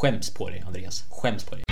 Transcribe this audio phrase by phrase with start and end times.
[0.00, 1.04] Skäms på dig Andreas.
[1.10, 1.64] Skäms på dig.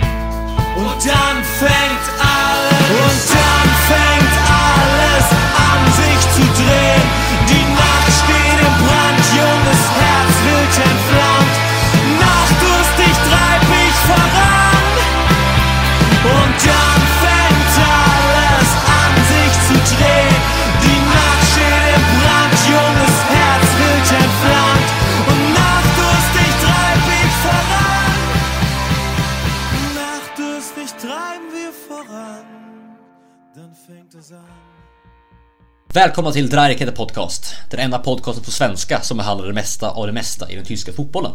[35.93, 37.55] Välkomna till Dreierkette Podcast.
[37.69, 40.93] Den enda podcasten på svenska som behandlar det mesta av det mesta i den tyska
[40.93, 41.31] fotbollen.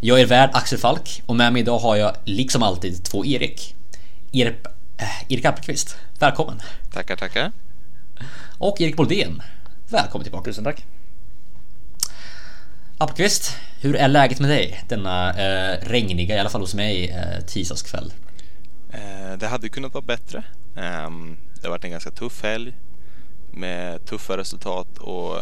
[0.00, 3.74] Jag är värd Axel Falk och med mig idag har jag liksom alltid två Erik.
[4.32, 4.54] Erik,
[4.98, 6.60] äh, Erik Appelqvist, välkommen.
[6.92, 7.52] Tackar, tackar.
[8.58, 9.42] Och Erik Boldén,
[9.88, 10.44] välkommen tillbaka.
[10.44, 10.84] Tusen tack.
[12.98, 17.40] Appelqvist, hur är läget med dig denna eh, regniga, i alla fall hos mig, eh,
[17.46, 18.12] tisdagskväll?
[18.92, 20.42] Eh, det hade kunnat vara bättre.
[20.76, 22.74] Ehm, det har varit en ganska tuff helg
[23.52, 25.38] med tuffa resultat och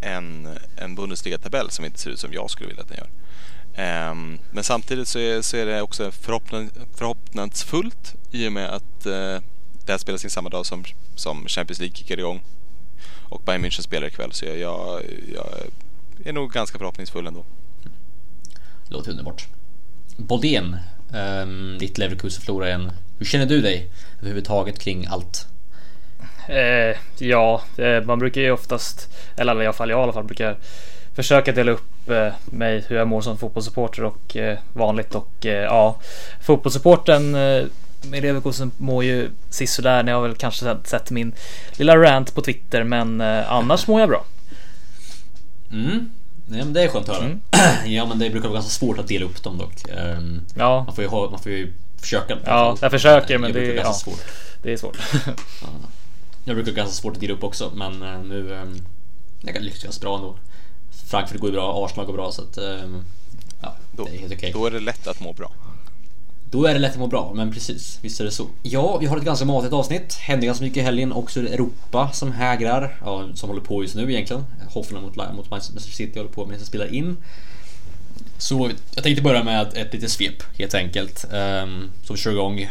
[0.00, 3.10] en, en Bundesliga-tabell som inte ser ut som jag skulle vilja att den gör.
[3.74, 9.40] Um, men samtidigt så är, så är det också förhoppningsfullt i och med att uh,
[9.86, 12.42] det här spelas in samma dag som, som Champions League kickar igång
[13.28, 15.02] och Bayern München spelar ikväll så jag, jag,
[15.34, 15.46] jag
[16.24, 17.44] är nog ganska förhoppningsfull ändå.
[18.88, 19.46] Låter underbart.
[20.16, 20.76] Boldén,
[21.12, 22.92] um, ditt Leverkusen förlorar igen.
[23.18, 25.46] Hur känner du dig överhuvudtaget kring allt?
[26.52, 30.24] Eh, ja, eh, man brukar ju oftast, eller i alla fall jag i alla fall
[30.24, 30.56] brukar
[31.14, 35.62] försöka dela upp eh, mig hur jag mår som fotbollssupporter och eh, vanligt och eh,
[35.62, 35.96] ja,
[36.42, 37.30] fotbollssupporten
[38.04, 40.02] med Leverkusen mår ju sisådär.
[40.02, 41.32] Ni har väl kanske sett- min
[41.72, 44.24] lilla rant på Twitter, men annars mår jag bra.
[45.72, 46.10] Mm.
[46.46, 47.24] Ja, men det är skönt att höra.
[47.26, 47.40] Mm.
[47.86, 49.88] ja men det brukar vara ganska svårt att dela upp dem dock.
[49.88, 52.36] Ehm, Ja, man, får ju ha, man får ju försöka.
[52.44, 53.92] Ja, jag försöker, men det det- ganska ja.
[53.92, 54.24] svårt.
[54.62, 54.96] det är svårt.
[56.44, 58.66] Jag brukar ganska svårt att dela upp också men eh, nu
[59.40, 60.36] Jag lyckas bra ändå.
[61.06, 63.04] Frankfurt går ju bra, Arsenal går bra så att ehm,
[63.62, 64.50] Ja, Då, det är helt okej.
[64.52, 65.52] då är det lätt att må bra.
[66.50, 68.46] Då är det lätt att må bra, men precis, visst är det så.
[68.62, 70.14] Ja, vi har ett ganska matigt avsnitt.
[70.14, 71.12] Händer ganska mycket i helgen.
[71.12, 72.96] Också Europa som hägrar.
[73.04, 74.44] Ja, som håller på just nu egentligen.
[74.70, 77.16] Hoffenheim mot, mot Manchester City håller på med att spela in.
[78.38, 81.24] Så jag tänkte börja med ett litet svep helt enkelt.
[81.24, 82.68] Um, så vi kör igång uh,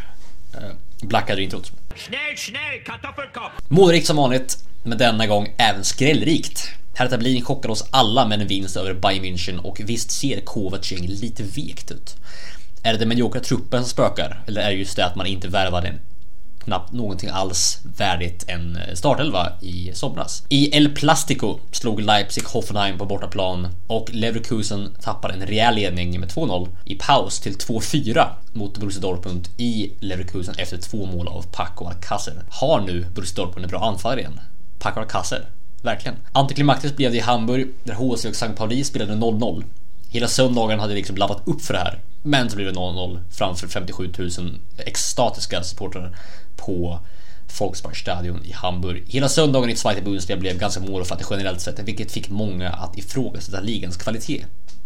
[1.02, 1.72] Blackadder introt.
[1.98, 3.52] Snäll, snäll kartoffelkopp!
[3.68, 6.70] Målrikt som vanligt, men denna gång även skrällrikt.
[6.94, 11.08] Hertha Berlin chockade oss alla med en vinst över Bayern München och visst ser Kovacing
[11.08, 12.16] lite vekt ut.
[12.84, 14.44] Är det den mediokra truppen som spökar?
[14.48, 16.00] Eller är det just det att man inte värvade en
[16.64, 20.44] knappt någonting alls värdigt en eh, startelva i somras.
[20.50, 26.30] I El Plastico slog Leipzig Hoffenheim på bortaplan och Leverkusen tappar en rejäl ledning med
[26.30, 31.86] 2-0 i paus till 2-4 mot Borussia Dortmund i Leverkusen efter två mål av Paco
[31.86, 32.44] Alcacer.
[32.50, 34.40] Har nu Borussia Dortmund en bra anfallare igen?
[34.80, 35.46] Paco Alcacer?
[35.82, 36.18] Verkligen.
[36.32, 38.50] Antiklimaktiskt blev det i Hamburg där HC och St.
[38.50, 39.64] Pauli spelade 0-0.
[40.10, 42.00] Hela söndagen hade liksom labbat upp för det här.
[42.24, 44.30] Men så blev det 0-0 framför 57 000
[44.78, 46.18] extatiska supportrar
[46.66, 47.00] på
[47.60, 49.04] Volksparkstadion i Hamburg.
[49.08, 53.62] Hela söndagen i Zweite Bundesliga blev ganska målfattig generellt sett, vilket fick många att ifrågasätta
[53.62, 54.46] ligans kvalitet.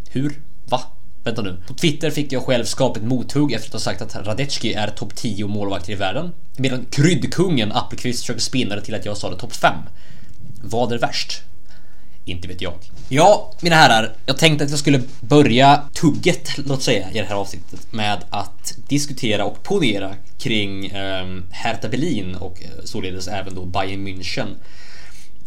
[0.10, 0.42] Hur?
[0.66, 0.82] Va?
[1.24, 1.58] Vänta nu.
[1.68, 5.16] På Twitter fick jag själv skapligt mothugg efter att ha sagt att Radetski är topp
[5.16, 6.32] 10 målvakter i världen.
[6.58, 9.74] Medan kryddkungen Appelqvist försöker spinna det till att jag sa det topp 5.
[10.64, 11.42] Vad är värst?
[12.26, 12.74] Inte vet jag.
[13.10, 14.14] Ja, mina herrar.
[14.26, 18.78] Jag tänkte att jag skulle börja tugget, låt säga, i det här avsnittet med att
[18.88, 24.56] diskutera och ponera kring eh, Hertha Berlin och eh, således även då Bayern München.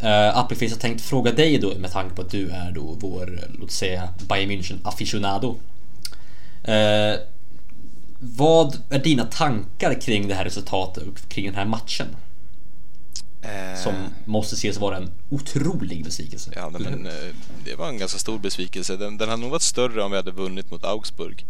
[0.03, 3.41] Uh, Appelqvist, jag tänkt fråga dig då med tanke på att du är då vår,
[3.61, 5.57] låt säga, Bayern München aficionado.
[6.65, 7.21] Eh,
[8.19, 12.07] vad är dina tankar kring det här resultatet och kring den här matchen?
[13.43, 13.95] Eh, Som
[14.25, 16.51] måste ses vara en otrolig besvikelse.
[16.55, 17.13] Ja, Eller men, eh,
[17.65, 18.97] det var en ganska stor besvikelse.
[18.97, 21.47] Den, den hade nog varit större om vi hade vunnit mot Augsburg.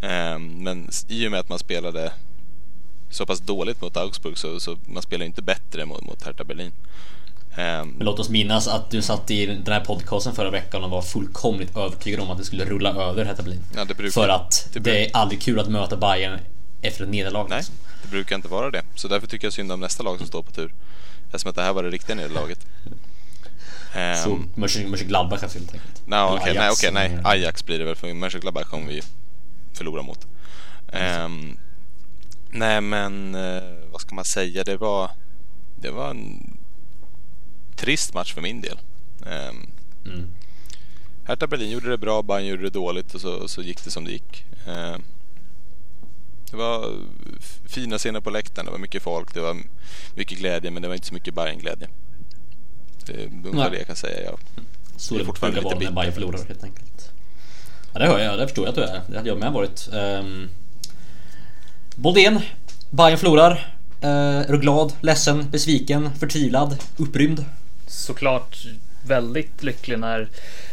[0.00, 2.12] Eh, men i och med att man spelade
[3.10, 6.72] så pass dåligt mot Augsburg så, så man spelar inte bättre mot, mot Hertha Berlin.
[7.50, 10.90] Eh, Men låt oss minnas att du satt i den här podcasten förra veckan och
[10.90, 13.62] var fullkomligt övertygad om att det skulle rulla över Hertha Berlin.
[13.76, 16.38] Ja, det brukar- För att det det, är aldrig kul att möta Bayern
[16.82, 17.46] efter ett nederlag.
[17.48, 17.74] nej, liksom.
[18.02, 18.82] det brukar inte vara det.
[18.94, 20.74] Så därför tycker jag synd om nästa lag som står på tur.
[21.26, 22.58] Eftersom att det här var det riktiga nederlaget.
[24.24, 26.02] Så Mönchen- Mönchengladbach helt enkelt.
[26.06, 27.18] Nej, Eller okej, nej, okej, nej.
[27.24, 29.02] Ajax blir det väl för Mönchengladbach kommer vi
[29.74, 30.26] förlora mot.
[30.92, 31.56] Ehm,
[32.50, 33.62] nej, men eh,
[33.92, 34.64] vad ska man säga?
[34.64, 35.10] Det var,
[35.76, 36.56] det var en
[37.76, 38.78] trist match för min del.
[39.20, 39.70] Um,
[40.06, 40.26] Mm.
[41.24, 44.04] Hertha Berlin gjorde det bra, Bayern gjorde det dåligt och så, så gick det som
[44.04, 44.44] det gick.
[44.66, 44.96] Eh,
[46.50, 46.94] det var
[47.68, 49.56] fina scener på läktaren, det var mycket folk, det var
[50.14, 51.88] mycket glädje men det var inte så mycket Bayern-glädje.
[53.06, 54.24] Det är ungefär det jag kan säga.
[54.24, 54.38] Jag,
[54.96, 56.12] Så är det fortfarande lite när Bayern bitter.
[56.12, 57.10] förlorar helt enkelt.
[57.92, 59.02] Ja, det hör jag, det förstår jag att du är.
[59.08, 59.88] Det hade jag med varit.
[59.92, 60.48] Um,
[61.98, 62.40] Boldén,
[62.90, 63.74] Bayern förlorar.
[64.00, 67.44] Eh, är du glad, ledsen, besviken, förtvivlad, upprymd?
[67.86, 68.66] såklart
[69.06, 70.28] väldigt lycklig när,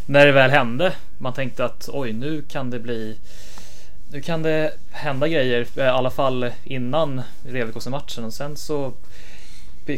[0.06, 0.94] när det väl hände.
[1.18, 3.18] Man tänkte att oj, nu kan det bli
[4.12, 8.94] nu kan det hända grejer, i alla fall innan Leverkusen-matchen och sen så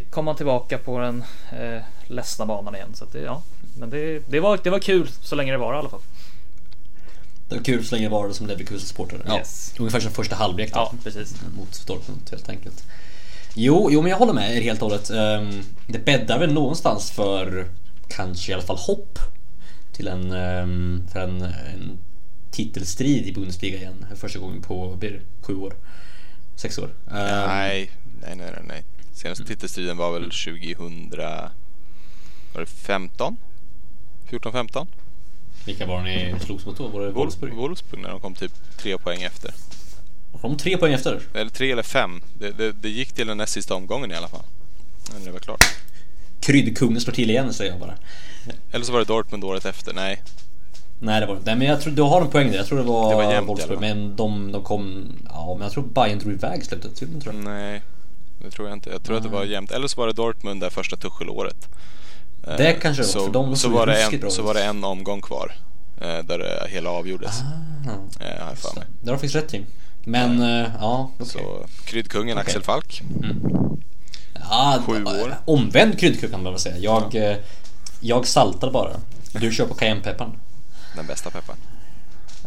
[0.09, 1.23] kom man tillbaka på den
[1.59, 2.93] eh, ledsna banan igen.
[2.93, 3.41] Så att det, ja,
[3.79, 6.01] men det, det, var, det var kul så länge det var i alla fall.
[7.49, 9.21] Det var kul så länge var det som Leverkusen-supporter.
[9.27, 9.73] Ja, Yes.
[9.79, 10.79] Ungefär som första halvlek då.
[10.79, 11.35] Ja, precis.
[11.57, 12.83] Mot Dortmund helt enkelt.
[13.53, 15.09] Jo, jo men jag håller med er helt och hållet.
[15.09, 17.67] Ehm, Det bäddar väl någonstans för
[18.09, 19.19] kanske i alla fall hopp
[19.93, 21.97] till en, ehm, för en, en
[22.51, 24.05] titelstrid i Bundesliga igen.
[24.15, 25.73] Första gången på blir sju år.
[26.55, 26.89] Sex år.
[27.07, 28.83] Ehm, nej, nej, nej, nej.
[29.13, 31.09] Senaste titelstriden var väl 2000...
[32.53, 33.37] Var det 15?
[34.29, 34.87] 14-15?
[35.65, 36.87] Vilka var det ni slogs mot då?
[36.87, 37.53] Var det Wolfsburg?
[37.53, 39.53] Wolfsburg när de kom typ tre poäng efter.
[40.41, 41.21] De tre poäng efter.
[41.33, 42.21] Eller tre eller fem.
[42.39, 44.43] Det, det, det gick till den näst sista omgången i alla fall.
[45.19, 45.63] När det var klart.
[46.39, 47.93] Kryddkungen slår till igen säger jag bara.
[48.71, 49.93] Eller så var det Dortmund året efter.
[49.93, 50.23] Nej,
[50.99, 51.49] Nej det var det inte.
[51.51, 52.57] Nej men jag tror du har en poäng där.
[52.57, 53.79] Jag tror det var, Det var jämnt Wolfsburg.
[53.79, 55.11] Men de, de kom...
[55.29, 56.95] Ja men jag tror Bayern drog iväg i slutet.
[56.95, 57.35] Tror jag.
[57.35, 57.81] nej.
[58.39, 58.89] Det tror jag inte.
[58.89, 59.71] Jag tror att det var jämnt.
[59.71, 61.69] Eller så var det Dortmund där första Tuchel-året.
[62.47, 64.41] Eh, Det kanske det var, så, för de så, såg var det en, bra så
[64.41, 65.51] var det en omgång kvar.
[66.01, 67.41] eh, Där det hela avgjordes.
[67.41, 68.83] Ah, eh, har jag för mig.
[69.01, 69.65] det har faktiskt rätt i.
[70.03, 71.27] Men eh, ja, okej.
[71.27, 72.37] Så kryddkungen.
[72.37, 73.01] Axel Falk.
[74.49, 75.35] Ja, Sju år.
[75.45, 76.77] Omvänd kryddkuk kan man väl säga.
[76.77, 77.37] Jag, eh,
[77.99, 78.91] jag saltar bara.
[79.31, 80.31] Du kör på cayennepepparn.
[80.95, 81.57] Den bästa pepparn.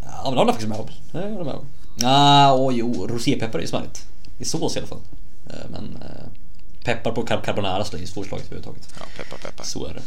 [0.05, 0.87] Ja, men det håller jag faktiskt med om.
[1.13, 1.65] Det håller jag med om.
[2.05, 4.07] Ah, åh, jo, rosépeppar är ju smarrigt.
[4.39, 4.99] I sås i alla fall.
[5.51, 5.98] Eh, Men eh,
[6.89, 8.89] peppar på car- carbonara så är ju svårslaget överhuvudtaget.
[8.99, 9.65] Ja, peppar peppar.
[9.65, 10.03] Så är det.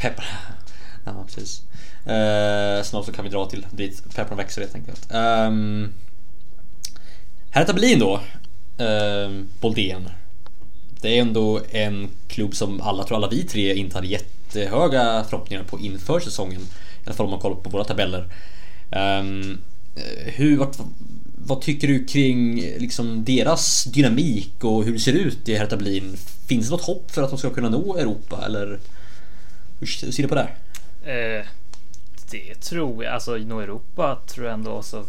[0.00, 0.26] Peppar.
[1.06, 1.62] Ja, precis.
[2.06, 5.06] Uh, snart så kan vi dra till dit pepparn växer helt enkelt.
[5.10, 5.92] Um,
[7.50, 8.20] Hertha Berlin då.
[8.84, 10.10] Um, Boldén.
[11.00, 15.64] Det är ändå en klubb som alla, tror alla vi tre inte hade jättehöga förhoppningar
[15.64, 16.60] på inför säsongen.
[16.60, 18.24] I alla fall om man kollar på våra tabeller.
[19.20, 19.58] Um,
[20.24, 20.76] hur, vad,
[21.46, 26.16] vad tycker du kring liksom deras dynamik och hur det ser ut i Hertha Berlin?
[26.48, 28.78] Finns det något hopp för att de ska kunna nå Europa eller
[29.80, 30.48] hur ser du på det?
[31.04, 31.38] här?
[31.38, 31.44] Eh,
[32.30, 35.04] det tror jag, alltså nå Europa tror jag ändå så.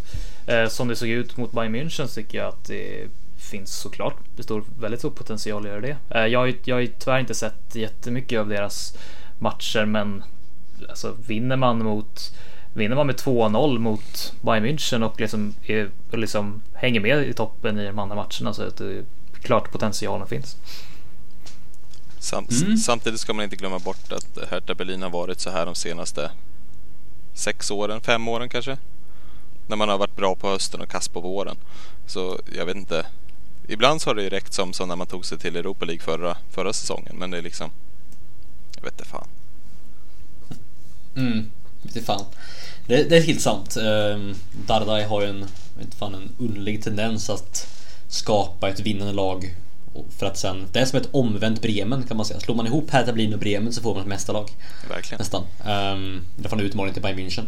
[0.48, 4.18] Eh, som det såg ut mot Bayern München så tycker jag att det finns såklart
[4.36, 5.98] det står väldigt stor potential att göra det.
[6.10, 8.98] Eh, jag, jag har ju tyvärr inte sett jättemycket av deras
[9.40, 10.24] matcher men
[10.90, 12.36] alltså vinner man mot
[12.76, 17.34] Vinner man med 2-0 mot Bayern München och liksom, är, och liksom hänger med i
[17.34, 19.06] toppen i de andra matcherna så är det
[19.42, 20.58] klart potentialen finns.
[22.20, 22.78] Samt, Mm.
[22.78, 26.32] Samtidigt ska man inte glömma bort att Hertha Berlin har varit så här de senaste
[27.34, 28.78] sex åren, fem åren kanske.
[29.68, 31.56] När man har varit bra på hösten och kass på våren.
[32.08, 33.06] Så jag vet inte.
[33.68, 36.04] Ibland så har det ju räckt som, som när man tog sig till Europa League
[36.04, 37.16] förra, förra säsongen.
[37.20, 37.72] Men det är liksom...
[38.76, 39.28] Jag vet inte fan.
[41.16, 41.52] Mm,
[41.84, 42.26] vet inte fan.
[42.88, 43.78] Det, det är helt sant.
[43.78, 44.36] Um,
[44.68, 45.46] Dardai har ju en,
[45.82, 47.68] inte fan, en underlig tendens att
[48.08, 49.56] skapa ett vinnande lag.
[50.18, 52.40] För att sen, det är som ett omvänt Bremen kan man säga.
[52.40, 54.50] Slår man ihop Hertha Berlin och Bremen så får man ett mästarlag.
[54.90, 55.20] Verkligen.
[55.20, 55.44] Nästan.
[55.44, 57.46] Um, det var en utmaning till Bayern München.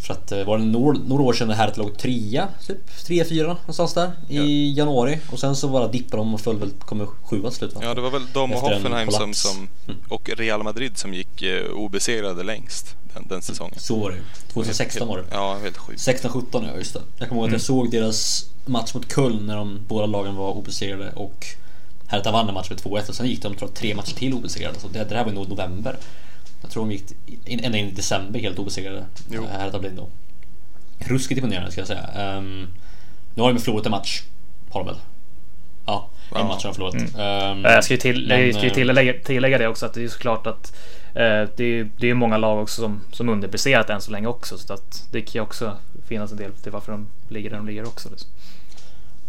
[0.00, 3.24] För att eh, var det några, några år sedan det Hertha låg trea, typ trea,
[3.24, 5.18] fyra någonstans där i januari.
[5.30, 7.80] Och sen så bara dippade de och föll väl, kommer sjua slut va?
[7.84, 9.68] Ja, det var väl de och Hoffenheim som, som,
[10.08, 13.74] och Real Madrid som gick eh, obesegrade längst den, den säsongen.
[13.78, 14.16] Så var det
[14.52, 15.24] 2016 var det.
[15.30, 16.00] Ja, helt sjukt.
[16.00, 17.00] 16-17 ja, just det.
[17.18, 20.52] Jag kommer ihåg att jag såg deras match mot Köln när de båda lagen var
[20.52, 21.46] obesegrade och
[22.06, 24.34] Hertha vann en match med 2-1 och sen gick de tror jag, tre matcher till
[24.34, 24.80] obesegrade.
[24.80, 25.96] Så det, det här var nog november.
[26.62, 27.04] Jag tror de gick
[27.44, 29.04] in, ända in i december helt obesegrade.
[29.30, 29.44] Jo.
[29.44, 30.08] eh, Hertha Berlin då.
[30.98, 32.36] Ruskigt imponerande ska jag säga.
[32.38, 32.68] Um,
[33.34, 34.22] nu har de förlorat en match.
[34.70, 34.96] Har de väl?
[35.86, 36.44] Ja, en Ja.
[36.48, 36.94] match har de förlorat.
[37.18, 39.86] Ehm, Eh, Jag ska ju, till, men, jag ska ju eh, tillägga, tillägga det också
[39.86, 40.72] att det är såklart att
[41.56, 44.58] det, är, det är många lag också som, som underpresterat än så länge också.
[44.58, 47.66] Så att det kan ju också finnas en del till varför de ligger där de
[47.66, 48.10] ligger också.
[48.10, 48.30] Liksom.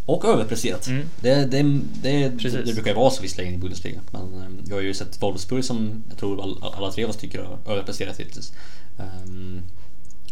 [0.06, 0.88] Och överpresterat.
[0.88, 1.06] Mm.
[1.22, 1.64] Det, det,
[2.02, 2.66] det, Precis.
[2.66, 4.02] det brukar ju vara så visserligen i Bundesliga.
[4.12, 7.18] Men eh, jag har ju sett Wolfsburg som jag tror all, alla tre av oss
[7.18, 8.54] tycker har överpresterat hittills.
[8.98, 9.62] Um,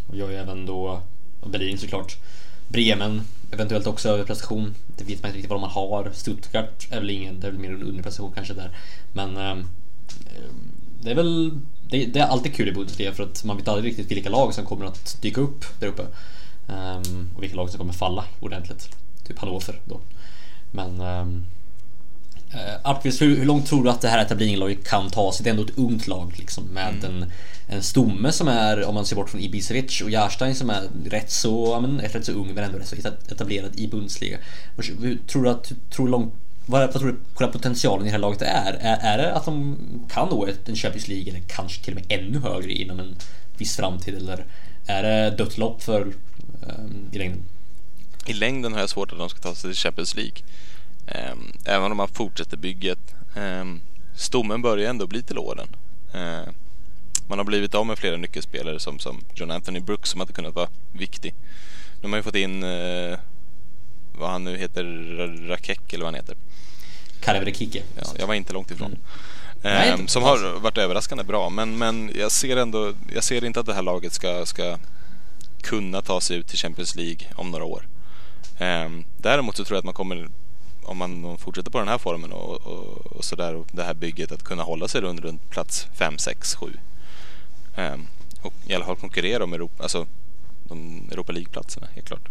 [0.08, 1.02] och jag har ju även då
[1.46, 2.16] Berlin såklart.
[2.68, 4.74] Bremen eventuellt också överprestation.
[4.96, 6.10] Det vet man inte riktigt vad man har.
[6.14, 8.70] Stuttgart är väl ingen, det är väl mer en underprestation kanske där.
[9.12, 9.66] Men ehm,
[11.02, 11.50] det är väl
[11.90, 14.54] det, det är alltid kul i Bundesliga för att man vet aldrig riktigt vilka lag
[14.54, 16.02] som kommer att dyka upp där uppe.
[16.66, 18.88] Um, och vilka lag som kommer falla ordentligt.
[19.26, 20.00] Typ Hannover då.
[20.70, 21.46] Men um,
[22.82, 25.44] Alpqvist, hur, hur, långt tror du att det här etableringen kan ta sig?
[25.44, 27.22] Det är ändå ett ungt lag liksom med mm.
[27.22, 27.32] en,
[27.66, 31.30] en stomme som är, om man ser bort från Ibisevic och Jarstein som är rätt
[31.30, 32.96] så, ja, men, rätt så ung men ändå rätt så
[33.28, 34.38] etablerad i Bundesliga.
[35.26, 36.34] Tror du att, tror långt
[36.68, 38.72] vad, vad tror du själva potentialen i det här laget är?
[38.80, 39.76] Är, är det att de
[40.10, 43.16] kan nå en Champions League eller kanske till och med ännu högre inom en
[43.56, 44.14] viss framtid?
[44.14, 44.44] Eller
[44.86, 47.42] är det dött lopp för um, i längden?
[48.26, 50.36] I längden har jag svårt att de ska ta sig till Champions League.
[51.06, 53.14] Um, även om man fortsätter bygget.
[53.36, 53.80] Um,
[54.16, 55.68] stommen börjar ändå bli till åren.
[56.14, 56.52] Uh,
[57.28, 60.54] man har blivit av med flera nyckelspelare som, som John Anthony Brooks som hade kunnat
[60.54, 61.34] vara viktig.
[61.94, 63.18] Nu har man ju fått in uh,
[64.18, 64.84] vad han nu heter,
[65.48, 66.36] Rakek eller vad han heter.
[67.20, 67.82] Karev Kike.
[67.96, 68.96] Ja, jag var inte långt ifrån.
[69.62, 70.00] Mm.
[70.00, 71.50] Eh, som har varit överraskande bra.
[71.50, 74.78] Men, men jag ser ändå, jag ser inte att det här laget ska, ska
[75.62, 77.88] kunna ta sig ut till Champions League om några år.
[78.58, 80.28] Eh, däremot så tror jag att man kommer,
[80.84, 84.32] om man fortsätter på den här formen och, och, och sådär och det här bygget,
[84.32, 86.66] att kunna hålla sig runt, runt plats 5, 6, 7.
[87.76, 87.96] Eh,
[88.42, 90.06] och i alla fall konkurrera om Europa, alltså
[90.68, 92.28] de Europa League-platserna, helt klart.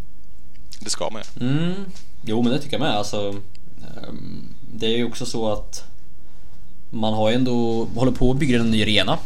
[0.80, 1.48] Det ska man ju.
[1.48, 1.86] Mm.
[2.26, 2.98] Jo, men det tycker jag med.
[2.98, 3.42] Alltså,
[3.98, 5.84] ehm, det är ju också så att
[6.90, 9.18] man har ju ändå håller på att bygga en ny arena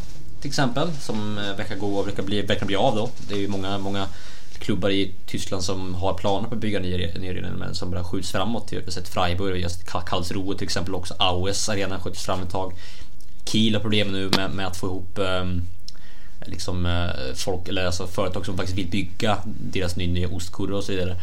[0.41, 3.10] till exempel som eh, verkar gå och verkar bli, verkar bli av då.
[3.27, 4.07] Det är ju många, många
[4.60, 8.03] klubbar i Tyskland som har planer på att bygga nya ny arenor men som bara
[8.03, 8.67] skjuts framåt.
[8.71, 11.15] Vi har sett Freiburg, just Karlsruhe till exempel också.
[11.19, 12.74] Aues arena skjuts fram ett tag.
[13.45, 15.67] Kiel har problem nu med, med att få ihop um,
[16.45, 20.91] liksom eh, folk, eller alltså företag som faktiskt vill bygga deras nya ostkurvor och så
[20.91, 21.15] vidare.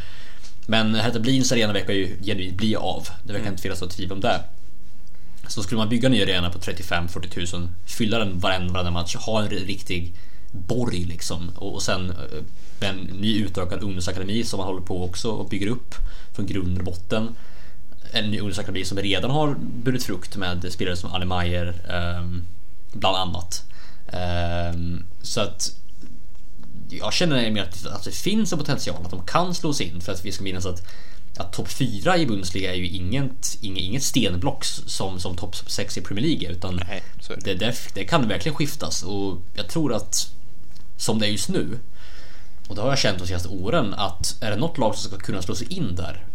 [0.70, 3.08] Men Hertha Berlins arena verkar ju genuint bli av.
[3.22, 3.52] Det verkar mm.
[3.52, 4.40] inte finnas något tvivel om det.
[5.48, 9.42] Så skulle man bygga en ny arena på 35-40 000, fylla den varenda match, ha
[9.42, 10.14] en riktig
[10.52, 15.30] borg liksom och, och sen eh, en ny utökad ungdomsakademi som man håller på också
[15.30, 15.94] och bygger upp
[16.34, 17.34] från grunden och botten.
[18.12, 21.75] En ny ungdomsakademi som redan har burit frukt med spelare som Ali Mayer
[22.18, 22.46] um,
[22.92, 23.64] bland annat.
[24.75, 25.76] Um, så att
[26.88, 30.00] jag känner mer att, att det finns en potential att de kan slå sig in.
[30.00, 30.83] För att vi ska minnas att
[31.38, 35.99] att topp 4 i Bundesliga är ju inget, inget, inget stenblock som, som topp 6
[35.99, 37.02] i Premier League utan Nej,
[37.45, 39.02] det, det, det, kan verkligen skiftas.
[39.02, 40.33] Och jag tror att
[40.97, 41.78] som det är just nu
[42.68, 45.21] och det har jag känt de senaste åren att är det något lag som ska
[45.21, 46.26] kunna slå sig in där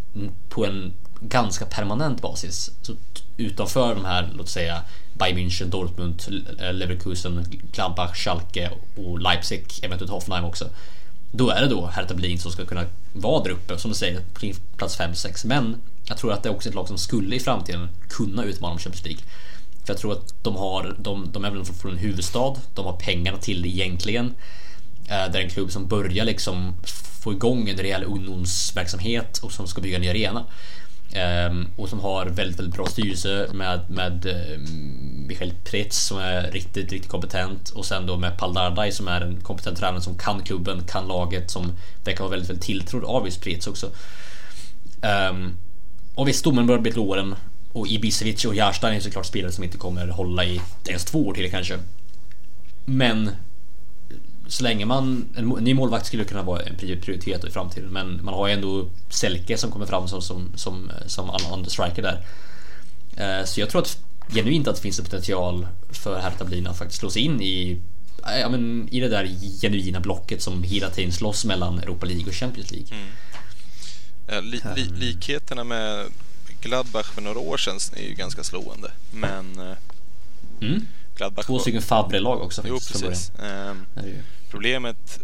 [0.50, 2.96] på en ganska permanent basis så
[3.38, 4.82] utanför de här, låt säga
[5.13, 6.22] Bayern München, Dortmund,
[6.60, 10.70] eh, Leverkusen, Gladbach, Schalke och Leipzig, eventuellt Hoffenheim också
[11.36, 14.22] då är det då Hertha Berlin som ska kunna vara där uppe, som du säger,
[14.78, 15.48] plats 5-6.
[15.48, 18.74] Men jag tror att det är också ett lag som skulle i framtiden kunna utmana
[18.74, 19.24] om Champions League.
[19.86, 22.94] För jag tror att de har, de, de är väl från en huvudstad, de har
[22.94, 24.25] pengarna till det egentligen.
[25.06, 26.74] Eh, det är en klubb som börjar liksom
[27.24, 30.46] få igång en rejäl ungdomsverksamhet och som ska bygga en ny arena.
[31.15, 36.51] Ehm, och som har väldigt, väldigt bra styrelse med, med ehm, Michael Pretz som är
[36.51, 40.43] riktigt, riktigt kompetent och sen då med Paldardai som är en kompetent tränare som kan
[40.43, 41.72] klubben, kan laget som
[42.05, 43.89] verkar vara väldigt, väldigt tilltrodd av just Pretz också.
[45.01, 45.58] Ehm,
[46.15, 47.36] och visst, domen börjar bli till åren
[47.74, 51.34] och Ibisevic och Jarstein är såklart spelare som inte kommer hålla i ens två år
[51.34, 51.79] till kanske.
[52.86, 53.29] Men
[54.48, 58.34] så länge man, en ny målvakt skulle kunna vara en prioritet i framtiden men man
[58.34, 62.26] har ju ändå Selke som kommer fram som, som, som, som andra striker där.
[63.18, 63.98] Eh, så jag tror att
[64.30, 67.82] genuint att det finns en potential för Hertha Berlin att faktiskt slå sig in i
[68.28, 69.26] eh, ja, men, i det där
[69.62, 72.88] genuina blocket som hela tiden slåss mellan Europa League och Champions League.
[72.92, 73.08] Mm.
[74.28, 76.06] Ja, li, li, likheterna med
[76.62, 78.92] Gladbach för några år sedan är ju ganska slående.
[79.12, 79.78] Men eh,
[80.62, 80.88] mm.
[81.24, 82.63] Gladbach Två stycken Fabre-lag också.
[82.65, 83.32] Jo, precis.
[83.39, 83.86] Ehm,
[84.50, 85.20] problemet,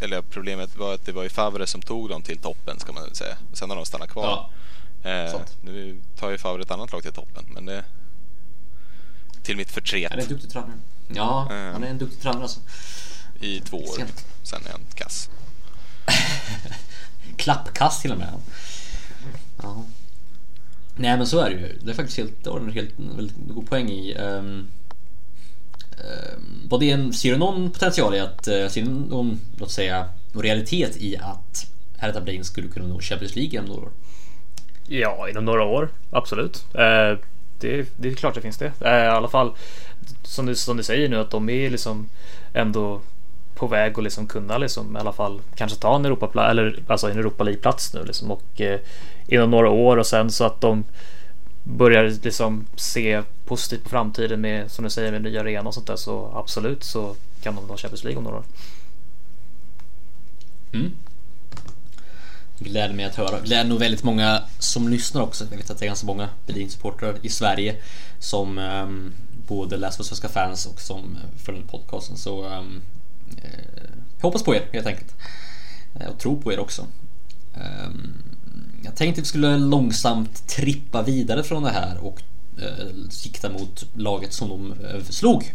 [0.00, 3.02] eller problemet var att det var ju Favre som tog dem till toppen ska man
[3.02, 3.36] väl säga.
[3.52, 4.24] Sen har de stannat kvar.
[5.02, 7.84] Ja, ehm, nu tar ju Favre ett annat lag till toppen, men det...
[9.42, 10.10] Till mitt förtret.
[10.10, 10.72] Han är en duktig tränare.
[11.08, 12.60] Ja, ehm, han är en duktig tränare alltså.
[13.40, 13.96] I två år.
[13.96, 14.26] Sent.
[14.42, 15.30] Sen är han kass.
[17.36, 18.32] Klappkass till och med.
[19.62, 19.84] Ja.
[20.94, 21.78] Nej men så är det ju.
[21.82, 24.14] Det är faktiskt helt, var helt, väldigt god poäng i.
[24.14, 24.85] Um, Eh,
[25.98, 26.38] Eh,
[26.68, 30.08] vad det en, ser du någon potential i att, eh, ser du någon, låt säga,
[30.32, 31.66] någon realitet i att
[31.98, 33.90] Hertha Berlin skulle kunna nå Champions League inom några år?
[34.88, 36.64] Ja, inom några år, absolut.
[36.74, 37.18] Eh,
[37.60, 38.72] det, det är klart det finns det.
[38.80, 39.52] Eh, I alla fall
[40.22, 42.08] som du, som du säger nu att de är liksom
[42.54, 43.00] ändå
[43.54, 47.10] på väg att liksom kunna liksom i alla fall kanske ta en Europa eller alltså
[47.10, 48.80] en Europa League plats nu liksom och eh,
[49.28, 50.84] inom några år och sen så att de
[51.66, 55.86] börjar liksom se positivt på framtiden med som du säger med nya arena och sånt
[55.86, 58.44] där så absolut så kan de ta Champions League om några år.
[60.72, 60.92] Mm.
[62.58, 63.40] Gläder mig att höra.
[63.40, 65.44] Gläder nog väldigt många som lyssnar också.
[65.50, 67.76] Jag vet att det är ganska många Berlin-supportrar i Sverige
[68.18, 69.12] som um,
[69.46, 72.16] både läser för svenska fans och som eh, följer podcasten.
[72.16, 72.82] Så um,
[74.16, 75.14] jag hoppas på er helt enkelt.
[76.00, 76.86] Eh, och tror på er också.
[77.54, 78.35] Um,
[78.96, 82.22] tänkte att vi skulle långsamt trippa vidare från det här och
[82.58, 85.52] eh, sikta mot laget som de eh, slog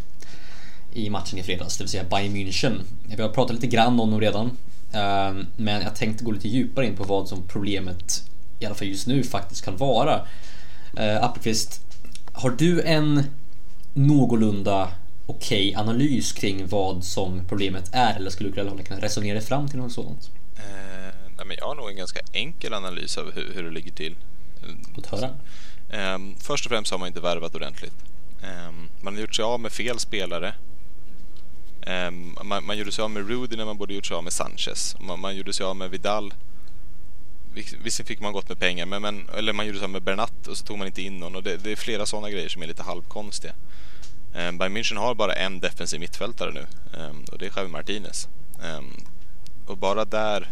[0.92, 2.80] i matchen i fredags, det vill säga Bayern München.
[3.16, 4.46] Vi har pratat lite grann om dem redan,
[4.92, 8.22] eh, men jag tänkte gå lite djupare in på vad som problemet,
[8.58, 10.20] i alla fall just nu, faktiskt kan vara.
[10.96, 11.80] Eh, Appelqvist,
[12.32, 13.24] har du en
[13.94, 14.88] någorlunda
[15.26, 19.68] okej okay analys kring vad som problemet är eller skulle du kunna resonera dig fram
[19.68, 20.30] till något sådant?
[20.56, 20.91] Eh,
[21.42, 24.16] Nej, men jag har nog en ganska enkel analys av hur, hur det ligger till.
[25.10, 26.14] Höra.
[26.14, 27.94] Um, först och främst har man inte värvat ordentligt.
[28.42, 30.54] Um, man har gjort sig av med fel spelare.
[31.86, 34.32] Um, man, man gjorde sig av med Rudy när man borde gjort sig av med
[34.32, 34.96] Sanchez.
[35.00, 36.34] Man, man gjorde sig av med Vidal.
[37.54, 40.46] Visserligen fick man gått med pengar, men, men, eller man gjorde sig av med Bernat
[40.46, 41.36] och så tog man inte in någon.
[41.36, 43.54] Och det, det är flera sådana grejer som är lite halvkonstiga.
[44.34, 46.66] Um, Bayern München har bara en defensiv mittfältare nu
[47.32, 48.28] och det är Javi Martinez.
[49.66, 50.48] Och bara där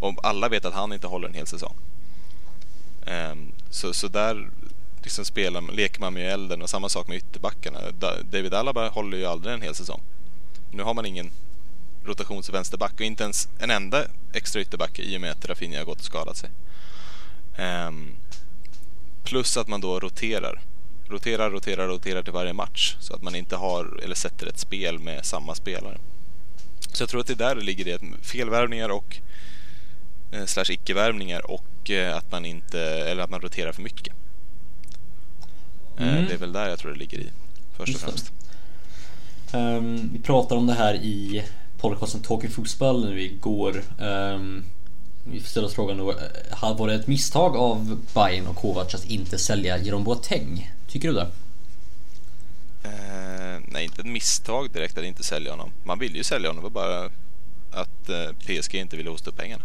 [0.00, 1.76] och alla vet att han inte håller en hel säsong.
[3.06, 4.50] Um, så, så där
[5.02, 7.78] liksom spelar, leker man med elden och samma sak med ytterbackarna.
[8.30, 10.02] David Alaba håller ju aldrig en hel säsong.
[10.70, 11.30] Nu har man ingen
[12.04, 15.98] rotationsvänsterback och inte ens en enda extra ytterback i och med att Rafinha har gått
[15.98, 16.50] och skadat sig.
[17.58, 18.16] Um,
[19.24, 20.60] plus att man då roterar.
[21.08, 24.98] Roterar, roterar, roterar till varje match så att man inte har eller sätter ett spel
[24.98, 25.98] med samma spelare.
[26.92, 28.00] Så jag tror att det är där det ligger det.
[28.22, 29.20] Felvärvningar och
[30.46, 34.14] slash icke-värvningar och eh, att man inte, eller att man roterar för mycket.
[35.98, 36.26] Eh, mm.
[36.26, 37.30] Det är väl där jag tror det ligger i
[37.76, 38.32] först och främst.
[39.52, 41.44] Um, vi pratade om det här i
[41.78, 43.82] podcasten Talking Fotboll nu igår.
[43.98, 44.64] Um,
[45.24, 46.04] vi ställer oss frågan då,
[46.60, 50.70] var det ett misstag av Bayern och Kovac att inte sälja Jerome Boateng?
[50.88, 51.28] Tycker du det?
[52.84, 55.72] Uh, nej, inte ett misstag direkt att inte sälja honom.
[55.84, 57.10] Man ville ju sälja honom, det var bara
[57.70, 59.64] att uh, PSG inte ville hosta upp pengarna.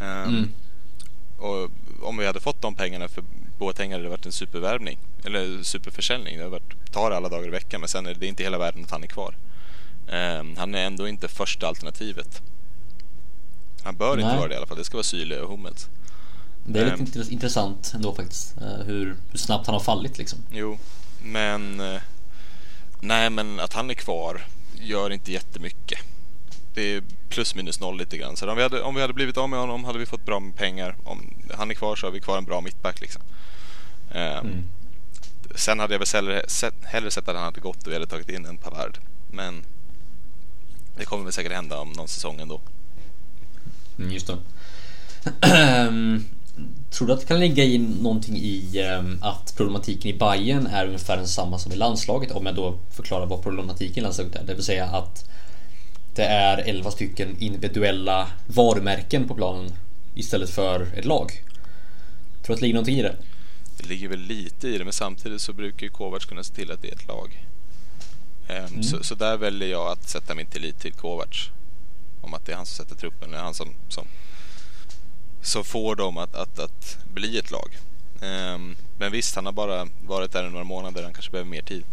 [0.00, 0.52] Ehm, mm.
[1.38, 1.70] Och
[2.02, 3.24] om vi hade fått de pengarna för
[3.58, 4.98] Boateng hade det varit en supervärvning.
[5.24, 6.36] Eller superförsäljning.
[6.36, 8.84] Det hade varit, tar alla dagar i veckan men sen är det inte hela världen
[8.84, 9.36] att han är kvar.
[10.12, 12.42] Um, han är ändå inte första alternativet.
[13.82, 14.24] Han bör Nej.
[14.24, 14.76] inte vara det i alla fall.
[14.76, 15.88] Det ska vara Syle och Hummels.
[16.64, 18.58] Det är lite um, intressant ändå faktiskt.
[18.62, 20.38] Uh, hur, hur, snabbt han har fallit liksom.
[20.50, 20.78] Jo,
[21.22, 21.80] men...
[21.80, 22.00] Uh,
[23.00, 24.42] nej, men att han är kvar
[24.80, 25.98] gör inte jättemycket
[26.74, 28.36] det är plus minus noll lite grann.
[28.36, 30.40] Så om vi hade, om vi hade blivit av med honom hade vi fått bra
[30.40, 30.96] med pengar.
[31.04, 33.22] Om han är kvar så har vi kvar en bra mittback liksom.
[34.10, 34.64] Um, mm.
[35.54, 38.06] Sen hade jag väl hellre sett, hellre sett att han hade gått och vi hade
[38.06, 38.98] tagit in en Pavard.
[39.30, 39.64] Men
[40.96, 42.60] det kommer väl säkert hända om någon säsong ändå.
[43.98, 44.36] Mm, just det.
[46.90, 50.86] Tror du att det kan ligga i någonting i um, att problematiken i Bayern är
[50.86, 52.30] ungefär densamma som i landslaget?
[52.30, 54.44] Om jag då förklarar vad problematiken i landslaget är.
[54.44, 55.30] Det vill säga att
[56.14, 59.72] det är 11 stycken individuella varumärken på planen
[60.14, 61.32] istället för ett lag.
[62.42, 63.16] Tror du att det ligger någonting i det?
[63.76, 66.72] Det ligger väl lite i det, men samtidigt så brukar ju Kovacs kunna se till
[66.72, 67.46] att det är ett lag.
[68.48, 68.82] Um, mm.
[68.82, 71.50] så, så, där väljer jag att sätta min tillit till Kovacs.
[72.20, 74.06] Om att det är han som sätter truppen, det är han som, som,
[75.42, 77.78] som får dem att, att, att bli ett lag.
[78.22, 81.62] Um, men visst, han har bara varit där i några månader, han kanske behöver mer
[81.62, 81.84] tid.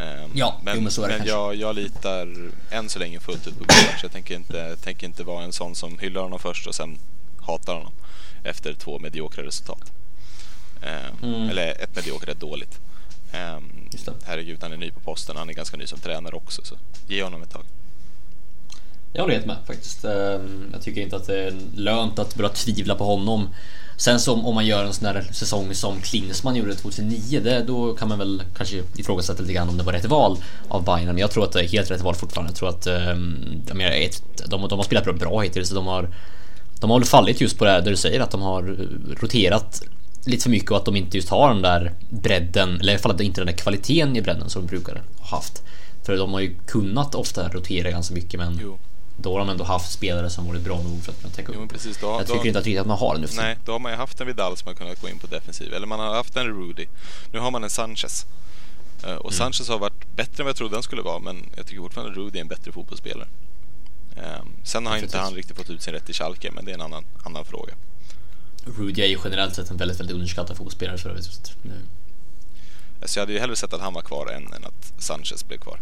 [0.00, 3.20] Um, ja, men, jo, men så är det men jag, jag, litar än så länge
[3.20, 4.02] fullt ut på Kovacs.
[4.02, 6.98] Jag tänker inte, tänker inte vara en sån som hyllar honom först och sen
[7.40, 7.92] hatar honom
[8.44, 9.92] efter två mediokra resultat.
[11.22, 11.48] Um, mm.
[11.50, 12.80] Eller ett mediokert, ett dåligt.
[13.34, 13.88] Um,
[14.24, 15.36] herregud, han är ny på posten.
[15.36, 16.74] Han är ganska ny som tränare också, så
[17.08, 17.64] ge honom ett tag.
[19.12, 20.04] Jag håller helt med faktiskt.
[20.72, 23.48] Jag tycker inte att det är lönt att börja tvivla på honom.
[23.96, 27.94] Sen som om man gör en sån här säsong som Klinsmann gjorde 2009, det, då
[27.94, 31.06] kan man väl kanske ifrågasätta lite grann om det var rätt val av Bayern.
[31.06, 32.50] Men jag tror att det är helt rätt val fortfarande.
[32.50, 34.10] Jag tror att ehm, um, de,
[34.46, 35.70] de, de har spelat bra hittills.
[35.70, 36.08] De har,
[36.80, 38.62] de har väl fallit just på det där du säger att de har
[39.20, 39.82] roterat
[40.24, 43.02] lite för mycket och att de inte just har den där bredden, eller i alla
[43.02, 45.62] fall inte den där kvaliteten i bredden som de brukar ha haft.
[46.06, 48.78] För de har ju kunnat ofta rotera ganska mycket men jo
[49.16, 51.58] då har de ändå haft spelare som varit bra nog för att kunna täcka upp.
[51.60, 53.26] Jo, precis, då, jag tycker då, inte att, att man har det nu.
[53.36, 55.74] Nej, då har man ju haft en Vidal som har kunnat gå in på defensiv.
[55.74, 56.86] Eller man har haft en Rudy.
[57.32, 58.26] Nu har man en Sanchez.
[59.04, 59.32] Uh, och mm.
[59.32, 61.18] Sanchez har varit bättre än vad jag trodde han skulle vara.
[61.18, 63.28] Men jag tycker fortfarande att Rudy är en bättre fotbollsspelare.
[64.16, 66.74] Um, sen har inte han riktigt fått ut sin rätt i Schalke, men det är
[66.74, 67.74] en annan, annan fråga.
[68.64, 71.56] Rudy är ju generellt sett en väldigt, väldigt underskattad fotbollsspelare för övrigt.
[73.02, 75.58] Alltså jag hade ju hellre sett att han var kvar än, än att Sanchez blev
[75.58, 75.80] kvar.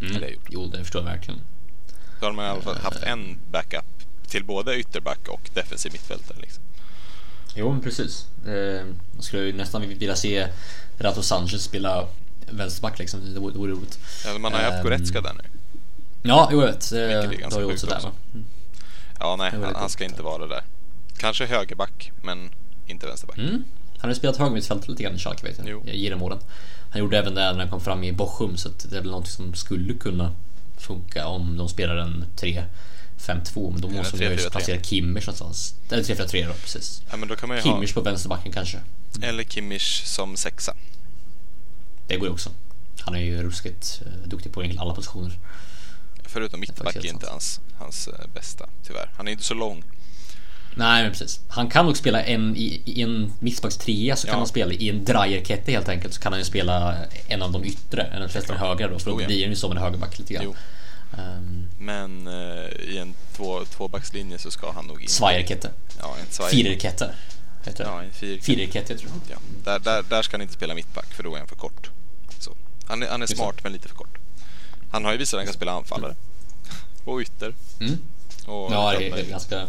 [0.00, 0.20] Mm.
[0.20, 1.40] Det jo, det förstår jag verkligen.
[2.20, 3.84] Då har man i alla fall haft en backup
[4.28, 6.38] till både ytterback och defensiv mittfältare.
[6.40, 6.62] Liksom.
[7.54, 8.26] Jo, men precis.
[8.46, 8.52] Eh,
[9.14, 10.48] jag skulle ju nästan vilja se
[10.98, 12.06] Rato Sanchez spela
[12.50, 13.34] vänsterback liksom.
[13.34, 13.98] Det vore, det vore roligt.
[14.24, 15.42] Ja, man har ju haft Ehm, Goretzka där nu.
[16.22, 16.90] Ja, jo, jag vet.
[16.90, 18.06] Det har ju sjukt också där också.
[18.06, 18.12] va?
[18.34, 18.46] Mm.
[19.18, 20.62] Ja, nej, han, han ska inte vara där.
[21.16, 22.50] Kanske högerback, men
[22.86, 23.38] inte vänsterback.
[23.38, 23.64] Mm.
[23.98, 25.68] Han har ju spelat högermittfält lite grann i Schalke vet jag.
[25.68, 25.82] Jo.
[25.86, 26.38] Ger åren.
[26.90, 29.10] Han gjorde även det när han kom fram i Bochum så att det är väl
[29.10, 30.32] något som skulle kunna
[30.80, 34.50] funka om de spelar en 3-5-2 men då måste de ju 3-4-3.
[34.50, 35.74] placera Kimmich någonstans.
[35.90, 37.02] Eller 3-4-3 då, precis.
[37.10, 38.76] Ja, men då kan man Kimmich på vänsterbacken kanske.
[38.76, 39.28] ha...
[39.28, 40.74] Eller Kimmich som sexa.
[42.06, 42.50] Det går ju också.
[43.00, 45.38] Han är ju ruskigt eh, duktig på egentligen alla positioner.
[46.24, 49.10] Förutom mittback är inte hans, hans eh, bästa, tyvärr.
[49.16, 49.84] Han är inte så lång.
[50.74, 51.40] Nej men precis.
[51.48, 54.38] Han kan nog spela en i, i en mittbacks trea så kan Ja.
[54.38, 56.96] han spela i en Dreierkette helt enkelt så kan han ju spela
[57.28, 59.26] en av de yttre, en av de flesta högra då för då Oh, ja.
[59.26, 60.54] blir han ju som en högerback lite grann.
[61.18, 65.08] Um, Men eh, i en två, tvåbackslinje så ska han nog in.
[65.08, 65.70] Zweierkette.
[66.00, 66.52] Ja, en Zweier.
[66.64, 67.14] Viererkette.
[67.64, 67.90] Heter det.
[67.90, 68.52] Ja, en fyrkette.
[68.52, 69.38] Viererkette tror jag.
[69.38, 71.90] Ja, där, där, där ska han inte spela mittback för då är han för kort.
[72.38, 72.54] Så.
[72.86, 74.18] Han, är, han är Just smart men lite för kort.
[74.90, 76.14] Han har ju visat att han kan spela anfallare.
[77.04, 77.54] Och ytter.
[77.80, 77.98] Mm.
[78.46, 79.66] Och Ja, det är ganska...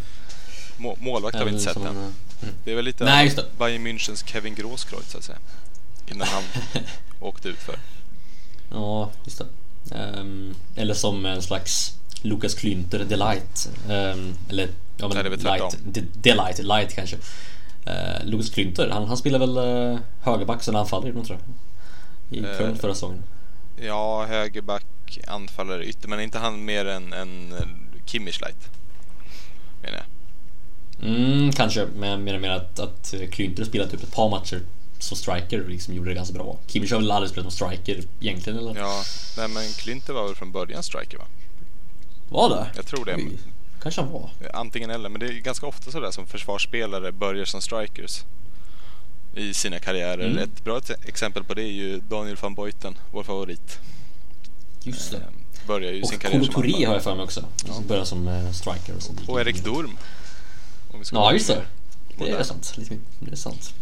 [0.81, 1.87] Må, målvakt har vi inte sett än.
[1.87, 2.13] mm.
[2.63, 3.35] Det är väl lite Nej.
[3.57, 5.37] Bayern Münchens Kevin Grosskreutz så att säga.
[6.11, 6.43] Innan han
[7.19, 7.75] åkte ut för.
[8.71, 9.45] Ja, just det.
[9.95, 13.69] Ehm, eller som en slags Lucas Klynter Delight.
[13.85, 14.67] Um, eller
[14.97, 15.77] ja, men Nej, det Light.
[15.83, 17.15] De- Delight, Light kanske.
[17.87, 22.37] Uh, Lucas Klynter, han, han spelar väl uh, högerback sen anfallare tror jag.
[22.37, 23.23] I Eh, Köln förra säsongen.
[23.81, 26.07] Ja, högerback, anfallare, ytter.
[26.07, 27.53] Men är inte han mer än en
[28.05, 28.69] Kimmich light?
[29.81, 30.05] Menar jag.
[31.03, 34.61] Mm, kanske, men och mer att, att Klynter spelat typ ett par matcher
[34.99, 36.57] som striker och liksom gjorde det ganska bra.
[36.67, 38.75] Kimmich har väl aldrig spelat som striker egentligen eller?
[38.75, 39.03] Ja,
[39.37, 41.25] nej men Klynter var väl från början striker va?
[42.29, 42.67] Var det?
[42.75, 43.17] Jag tror det.
[43.81, 44.29] Kanske han var.
[44.53, 48.23] Antingen eller, men det är ganska ofta sådär som försvarsspelare börjar som strikers
[49.35, 50.25] i sina karriärer.
[50.25, 50.37] Mm.
[50.37, 53.79] Ett bra exempel på det är ju Daniel van Boyten, vår favorit.
[54.83, 55.17] Just det.
[55.17, 55.23] Eh,
[55.67, 57.45] Börjar ju sin Och karriär Kolo som Touré har jag för mig också.
[57.65, 58.93] Som började som eh, striker.
[58.95, 59.97] Och, Och Erik Durm.
[60.93, 61.65] Om vi ska Ja just det.
[62.17, 62.73] Det är sant.
[62.77, 63.73] Lite, det är sant.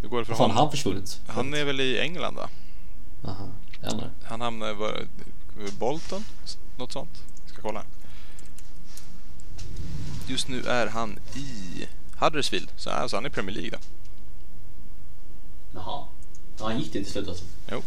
[0.00, 0.56] Hur går det för fan honom?
[0.56, 1.20] han försvunnit?
[1.26, 2.48] Han är väl i England va?
[3.24, 3.48] Aha.
[3.82, 4.10] Jag.
[4.24, 5.06] Han hamnade var,
[5.78, 6.24] Bolton?
[6.76, 7.22] Något sånt?
[7.46, 7.84] Ska kolla.
[10.26, 11.86] Just nu är han i
[12.18, 12.72] Huddersfield.
[12.76, 13.78] Så alltså han är i Premier League då.
[15.74, 16.04] Jaha.
[16.58, 17.44] Ja, han gick det till slut alltså?
[17.72, 17.82] Jo.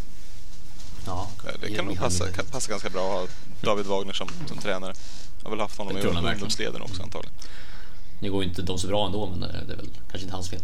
[1.06, 1.28] Ja.
[1.60, 4.94] Det kan nog passa, kan passa ganska bra att ha David Wagner som, som tränare.
[5.38, 7.34] Jag har väl haft honom i jag ungdomsleden också antagligen.
[8.20, 10.34] Nu går ju inte de så bra ändå, men eh, det är väl kanske inte
[10.34, 10.60] hans fel.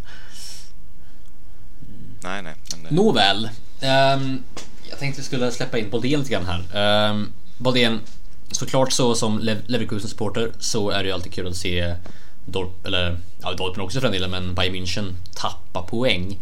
[2.22, 2.54] Nej, nej.
[2.72, 3.48] Eh, Nåväl.
[3.80, 4.42] Ehm,
[4.90, 7.10] jag tänkte vi skulle släppa in Boldén lite grann här.
[7.10, 8.00] Um, Boldén,
[8.50, 11.94] såklart så som Lev- Leverkusen-supporter så är det ju alltid kul att se
[12.44, 16.38] Dorp, eller ja, Dortmund också för den delen, men Bayern München tappa poäng.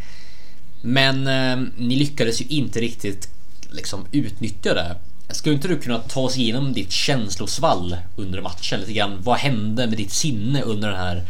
[0.83, 3.29] Men ehm, ni lyckades ju inte riktigt
[3.71, 4.97] liksom utnyttja det.
[5.31, 9.19] Skulle inte du kunna ta oss igenom ditt känslosvall under matchen lite grann?
[9.23, 11.23] Vad hände med ditt sinne under den här,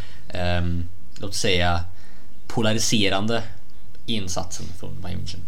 [0.59, 0.85] um,
[1.21, 1.81] låt säga,
[2.47, 3.43] polariserande
[4.07, 5.39] insatsen från Bayern München?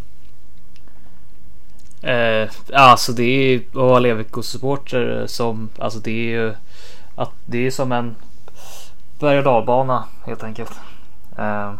[2.02, 6.54] Eh, alltså det är ju att vara Leverkusen-supporter som, alltså det är ju
[7.16, 8.16] att det är som en
[9.18, 10.70] berg och dalbana helt enkelt.
[11.38, 11.74] Eh,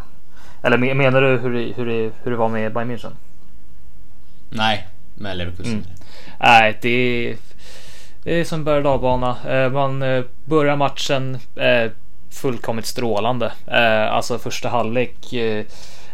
[0.61, 3.11] eller me- menar du hur det, hur, det, hur det var med Bayern München?
[4.49, 5.73] Nej, med Leverkusen.
[5.73, 5.85] Mm.
[6.39, 7.37] Nej, det är,
[8.23, 9.37] det är som berg och dalbana.
[9.47, 11.91] Eh, man eh, börjar matchen eh,
[12.31, 13.51] fullkomligt strålande.
[14.11, 15.33] Alltså första halvlek.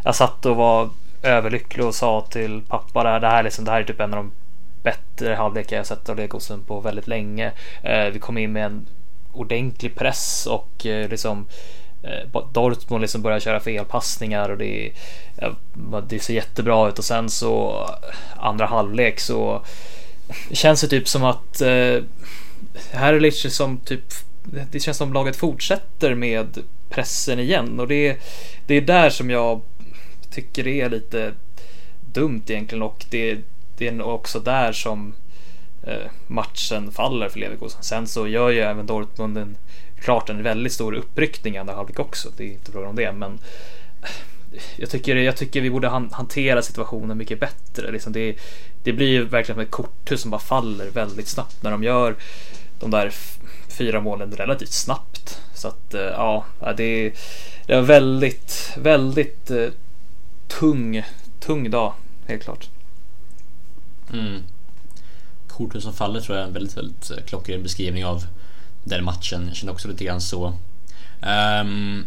[0.03, 0.89] Jag satt och var
[1.23, 4.13] överlycklig och sa till pappa där, det här, är liksom, det här är typ en
[4.13, 4.31] av de
[4.83, 7.51] bättre halvlekar jag sett av Legosen på väldigt länge.
[8.13, 8.87] Vi kom in med en
[9.33, 11.45] ordentlig press och liksom
[12.03, 14.91] Eh, Dortmund liksom börjar köra felpassningar och det,
[16.07, 16.99] det ser jättebra ut.
[16.99, 17.85] Och sen så
[18.37, 19.65] andra halvlek så
[20.51, 22.03] känns det typ som att eh,
[22.91, 24.03] här är det lite som typ
[24.71, 26.57] det känns som laget fortsätter med
[26.89, 27.79] pressen igen.
[27.79, 28.17] Och det,
[28.67, 29.61] det är där som jag
[30.31, 31.33] tycker det är lite
[32.13, 32.81] dumt egentligen.
[32.81, 33.37] Och det,
[33.77, 35.13] det är nog också där som
[35.83, 37.83] eh, matchen faller för Leverkusen.
[37.83, 39.57] Sen så gör ju även Dortmund en,
[40.03, 42.29] klart en väldigt stor uppryckning i andra halvlek också.
[42.37, 43.39] Det är inte frågan om det, men
[44.75, 47.91] jag tycker, jag tycker vi borde han, hantera situationen mycket bättre.
[47.91, 48.35] Liksom det,
[48.83, 52.15] det blir ju verkligen som ett korthus som bara faller väldigt snabbt när de gör
[52.79, 53.11] de där
[53.67, 55.41] fyra målen relativt snabbt.
[55.53, 56.45] Så att eh, ja,
[56.77, 57.13] det,
[57.65, 59.69] det var väldigt, väldigt eh,
[60.47, 61.03] tung,
[61.39, 61.93] tung dag,
[62.27, 62.69] helt klart.
[64.13, 64.43] Mm.
[65.47, 68.23] Korthus som faller tror jag är en väldigt, väldigt eh, klockren beskrivning av
[68.83, 69.45] den matchen.
[69.47, 70.53] Jag kände också lite grann så.
[71.61, 72.05] Um,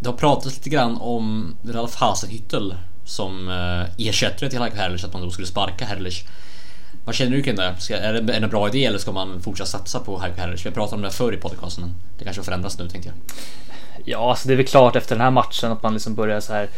[0.00, 5.04] det har pratats lite grann om Ralf Hasenhüttel som eh, uh, ersättare till Heiko Herrlich,
[5.04, 6.24] att man då skulle sparka Herrlich.
[7.04, 7.74] Vad känner du kring det?
[7.78, 10.64] Ska, är det en bra idé eller ska man fortsätta satsa på Heiko Herrlich?
[10.64, 11.94] Vi har pratat om det förr i podcasten.
[12.18, 13.16] Det kanske förändras nu tänkte jag.
[14.04, 16.52] Ja, alltså det är väl klart efter den här matchen att man liksom börjar så
[16.52, 16.68] här.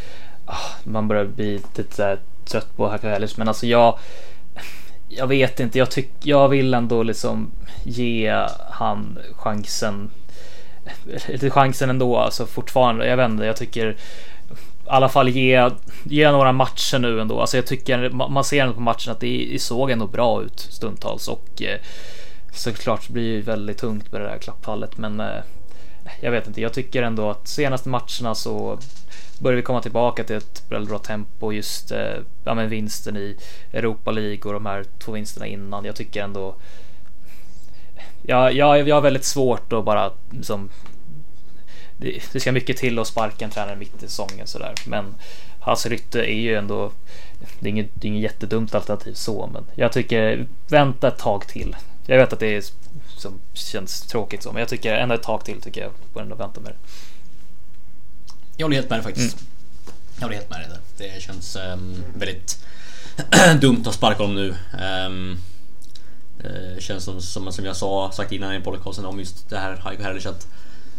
[0.46, 3.98] Ah, man börjar bli lite trött på Heiko Herrlich, men alltså jag
[5.10, 7.50] jag vet inte, jag, tyck, jag vill ändå liksom
[7.84, 10.10] ge han chansen.
[11.28, 13.06] Lite chansen ändå, alltså fortfarande.
[13.06, 13.96] Jag vet inte, jag tycker i
[14.86, 15.70] alla fall ge,
[16.04, 17.40] ge några matcher nu ändå.
[17.40, 20.60] Alltså jag tycker man ser ändå på matchen att det, det såg ändå bra ut
[20.60, 21.78] stundtals och eh,
[22.52, 24.98] såklart blir det väldigt tungt med det där klappfallet.
[24.98, 25.42] Men eh,
[26.20, 28.78] jag vet inte, jag tycker ändå att senaste matcherna så
[29.40, 31.52] börjar vi komma tillbaka till ett väldigt bra tempo.
[31.52, 33.36] Just eh, ja, men vinsten i
[33.72, 35.84] Europa League och de här två vinsterna innan.
[35.84, 36.54] Jag tycker ändå.
[38.22, 40.70] Ja, jag, jag har väldigt svårt att bara liksom.
[41.96, 45.14] Det, det ska mycket till att sparka en tränare mitt i säsongen sådär, men
[45.60, 46.92] Hasse Rytte är ju ändå.
[47.60, 51.46] Det är inget, det är inget jättedumt alternativ så, men jag tycker vänta ett tag
[51.48, 51.76] till.
[52.06, 52.64] Jag vet att det är
[53.16, 55.90] som känns tråkigt så, men jag tycker ändå ett tag till tycker jag.
[56.12, 56.78] Får ändå vänta med det.
[58.60, 59.36] Jag håller helt med dig faktiskt.
[59.36, 59.46] Mm.
[60.16, 60.68] Jag håller helt med dig.
[60.98, 62.64] Det känns um, väldigt
[63.60, 64.54] dumt att sparka dem nu.
[65.06, 65.38] Um,
[66.44, 69.76] uh, känns som, som, som jag sa, sagt innan i podcasten om just det här
[69.84, 70.46] Heiko Herrlich att,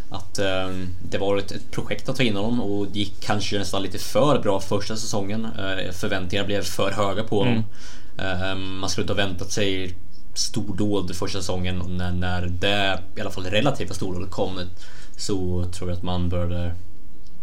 [0.09, 3.59] att um, det var ett, ett, projekt att ta in honom och det gick kanske
[3.59, 5.45] nästan lite för bra första säsongen.
[5.45, 7.63] Uh, förväntningarna blev för höga på honom.
[8.17, 8.79] Mm.
[8.79, 9.95] man skulle inte ha väntat sig
[10.33, 14.69] stordåd första säsongen och när, när det i alla fall relativa stordådet kom
[15.17, 16.75] så tror jag att man började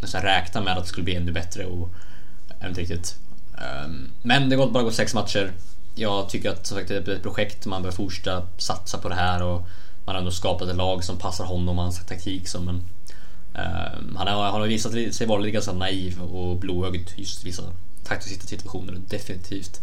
[0.00, 1.88] nästan räkna med att det skulle bli ännu bättre och
[2.48, 3.16] jag vet inte riktigt.
[3.58, 5.52] Ehm, men det har bara gått sex matcher.
[5.94, 9.42] Jag tycker att sagt, det är ett projekt, man bör fortsätta satsa på det här
[9.42, 9.68] och
[10.04, 12.48] man har ändå skapat ett lag som passar honom och hans taktik.
[12.48, 12.82] Som en, um,
[13.54, 17.44] ehm, han, har, han har visat sig vara lite ganska naiv och blåögd just i
[17.44, 17.62] vissa
[18.04, 19.80] taktiska situationer, definitivt.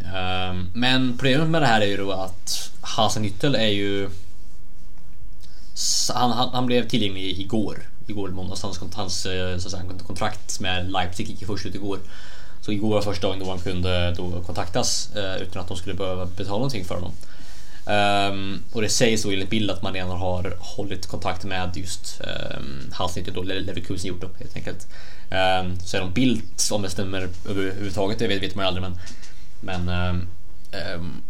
[0.00, 4.10] Um, men problemet med det här är ju då att Hasenhüttel är ju...
[6.14, 8.62] Han, han, han blev tillgänglig igår igår måndags.
[8.62, 9.26] Hans, hans
[9.58, 11.98] så säga, kontrakt med Leipzig gick först ut igår.
[12.60, 15.94] Så igår var första dagen då han kunde då kontaktas eh, utan att de skulle
[15.94, 17.12] behöva betala någonting för honom.
[17.84, 22.20] Um, och det sägs då enligt bild att man redan har hållit kontakt med just
[22.20, 24.86] ehm, um, halsnittet då Leverkusen gjort upp helt enkelt.
[25.30, 28.82] Um, så är de bild om det stämmer överhuvudtaget, det vet, vet man ju aldrig
[28.82, 28.98] men
[29.60, 29.88] men
[30.94, 31.22] um,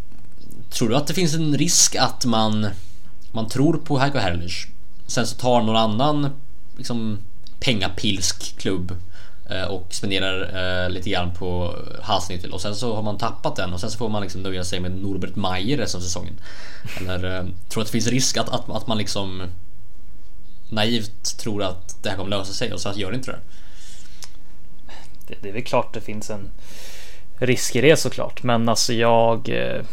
[0.70, 2.68] tror du att det finns en risk att man
[3.30, 4.66] man tror på Heiko Herrlich
[5.06, 6.30] sen så tar någon annan
[6.82, 7.18] liksom
[7.60, 8.96] pengapilsk klubb
[9.50, 13.72] eh, och spenderar eh, lite grann på Halsnyttel och sen så har man tappat den
[13.72, 16.34] och sen så får man liksom nöja sig med Norbert Mayer resten av säsongen.
[16.96, 19.42] Eller eh, tror att det finns risk att, att, att man liksom
[20.68, 23.38] naivt tror att det här kommer lösa sig och så gör det inte det.
[25.28, 25.34] det.
[25.40, 26.50] Det är väl klart det finns en
[27.38, 29.84] risk i det såklart, men alltså jag eh,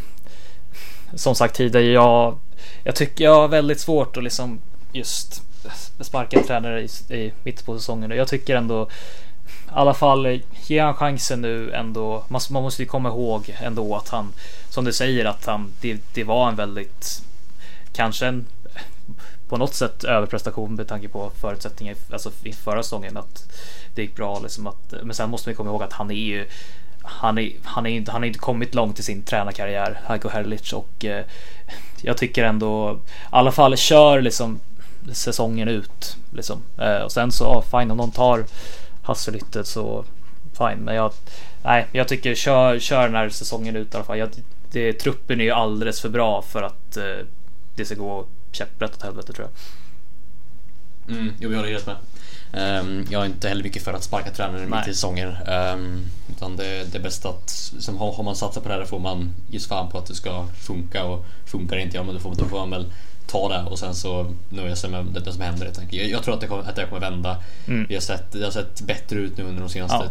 [1.16, 2.40] som sagt tidigare, jag,
[2.84, 4.62] jag tycker jag har väldigt svårt att liksom
[4.94, 5.49] just
[6.00, 8.88] sparka en tränare i, i mitt på säsongen jag tycker ändå
[9.70, 12.24] i alla fall ge han chansen nu ändå.
[12.28, 14.34] Man, man, måste ju komma ihåg ändå att han,
[14.70, 17.22] som du säger, att han, det, det var en väldigt,
[17.94, 18.46] kanske en
[19.50, 23.52] på något sätt överprestation med tanke på förutsättningar alltså i förra säsongen att
[23.96, 26.48] det gick bra liksom att, men sen måste man komma ihåg att han är ju
[27.02, 30.74] han är, han är inte, han har inte kommit långt i sin tränarkarriär, Heiko Herrlich
[30.74, 31.26] och eh,
[32.02, 34.60] jag tycker ändå, i alla fall kör liksom
[35.14, 36.18] säsongen ut.
[36.34, 36.64] Liksom.
[36.78, 38.46] Eh, och sen så, fine om någon tar
[39.04, 40.06] Hasselhyttet så
[40.58, 40.80] fine.
[40.80, 41.14] Men jag,
[41.64, 44.18] nej, jag tycker kör, kör den här säsongen ut i alla fall.
[44.18, 44.30] Jag,
[44.72, 47.26] det, truppen är ju alldeles för bra för att eh,
[47.76, 51.16] det ska gå käpprätt åt helvete tror jag.
[51.18, 51.96] Mm, jo, jag håller helt med.
[52.52, 55.28] Um, jag är inte heller mycket för att sparka tränare mitt i säsongen.
[55.48, 58.86] Um, utan det, det är bäst att, som har, har man satsat på det här
[58.86, 62.16] får man ge fan på att det ska funka och funkar det inte, ja men
[62.16, 62.86] då får, då får man väl
[63.30, 65.72] ta det och sen så nöja sig med det, som händer.
[65.90, 67.38] Jag, jag tror att det kommer, att det kommer vända.
[67.68, 67.86] Mm.
[67.90, 70.10] Vi har sett, det har sett bättre ut nu under de senaste ja.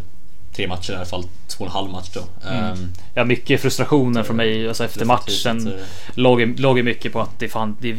[0.57, 1.25] tre matcherna i alla fall.
[1.49, 2.49] Två och en halv match då.
[2.49, 2.73] Mm.
[2.73, 5.73] Um, ja, mycket frustrationer från mig alltså efter matchen.
[6.15, 7.97] Låg, låg mycket på att det, fan, det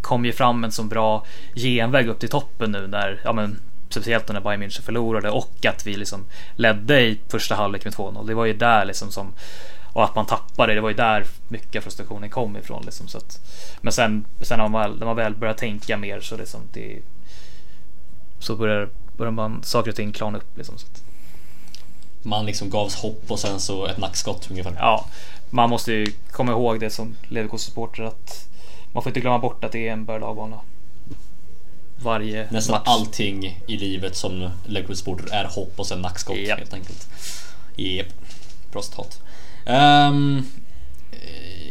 [0.00, 3.60] kom ju fram en så bra genväg upp till toppen nu när, ja men
[3.92, 6.24] speciellt när Bayern München förlorade och att vi liksom
[6.56, 8.26] ledde i första halvlek med 2-0.
[8.26, 9.32] Det var ju där liksom som
[9.92, 12.82] och att man tappade, det var ju där mycket frustrationen kom ifrån.
[12.84, 13.40] Liksom, så att,
[13.80, 16.98] men sen, sen när, man väl, när man väl börjar tänka mer så, liksom, det,
[18.38, 20.56] så börjar, börjar man saker och ting klarna upp.
[20.56, 21.02] Liksom, så att.
[22.24, 24.74] Man liksom gavs hopp och sen så ett nackskott ungefär.
[24.78, 25.06] Ja,
[25.50, 28.48] man måste ju komma ihåg det som Leverkusen-supporter att
[28.92, 30.22] man får inte glömma bort att det är en berg
[32.02, 32.82] Varje Nästan match.
[32.86, 36.58] allting i livet som Liverpool-supporter är hopp och sen nackskott Japp.
[36.58, 37.08] helt enkelt.
[37.76, 38.06] Japp.
[38.72, 39.22] Bra citat.
[39.66, 40.12] Eh,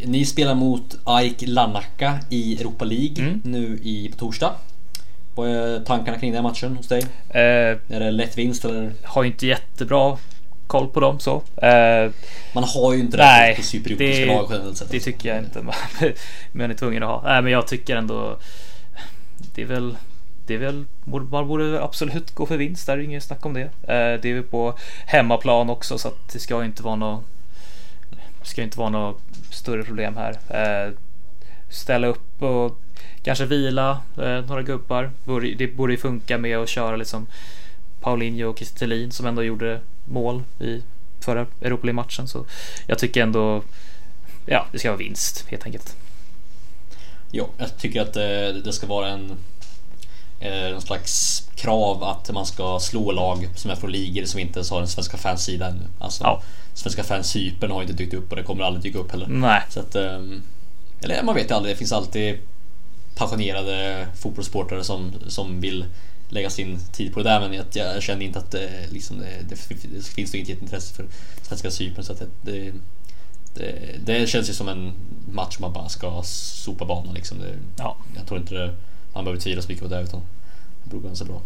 [0.06, 3.42] ni spelar mot AIK Larnaca i Europa League Mm.
[3.44, 4.54] nu i, på torsdag.
[5.36, 7.02] Vad är tankarna kring den matchen hos dig?
[7.30, 8.92] Eh, Är det lätt vinst eller?
[9.04, 10.18] har inte jättebra
[10.68, 11.36] koll på dem så.
[11.62, 12.12] Eh,
[12.54, 14.92] Man har ju inte det Nej, på supereuropeiska det, lag generellt sett.
[14.92, 15.66] det tycker jag inte.
[16.52, 17.22] Men är tvungen att ha.
[17.26, 18.38] Nej, men jag tycker ändå.
[19.56, 19.98] Det är väl.
[20.48, 20.86] Det är väl.
[21.06, 22.86] Man borde absolut gå för vinst.
[22.88, 23.62] Där är inget snack om det.
[23.62, 24.74] Eh, Det är väl på
[25.06, 27.24] hemmaplan också så att det ska inte vara något.
[28.44, 30.38] Ska inte vara något större problem här.
[30.50, 30.94] Eh,
[31.70, 32.80] Ställa upp och
[33.24, 35.12] kanske vila eh, några gubbar.
[35.58, 37.28] Det borde ju funka med att köra liksom
[38.02, 40.82] Paulinho och Kristelin som ändå gjorde mål i
[41.20, 42.28] förra Europa League-matchen.
[42.28, 42.46] Så
[42.88, 43.64] jag tycker ändå,
[44.46, 45.96] ja, det ska vara vinst helt enkelt.
[47.32, 49.38] Ja, jag tycker att eh, det ska vara en
[50.42, 54.60] eh, någon slags krav att man ska slå lag som är från ligor som inte
[54.60, 55.88] ens har en svenska fanssida ännu.
[56.00, 56.42] Alltså, Ja.
[56.74, 59.28] Svenska fans Cypern har inte dykt upp och det kommer aldrig dyka upp heller.
[59.28, 60.42] Nej, Så att, ehm,
[61.02, 62.40] eller man vet ju aldrig, det finns alltid
[63.16, 65.86] passionerade fotbollssportare som, som vill
[66.30, 69.50] lägga sin tid på det där men jag, jag känner inte att det, liksom, det,
[69.50, 69.56] det,
[70.04, 71.06] finns ett intresse för
[71.42, 72.74] svenska Cypern så att det, det,
[73.54, 74.94] det, det känns ju som en
[75.32, 77.40] match man bara ska sopa banan liksom.
[77.40, 78.76] Det, ja, jag tror inte det,
[79.14, 80.22] man behöver tvivla så mycket på det utan
[80.84, 81.42] det beror ganska bra.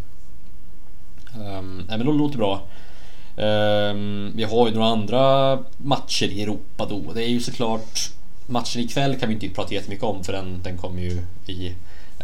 [1.37, 2.61] Um, nej men det låter bra.
[3.37, 7.13] Um, vi har ju några andra matcher i Europa då.
[7.13, 8.11] Det är ju såklart
[8.45, 11.73] matchen ikväll kan vi inte prata jättemycket om för den, den kommer ju i...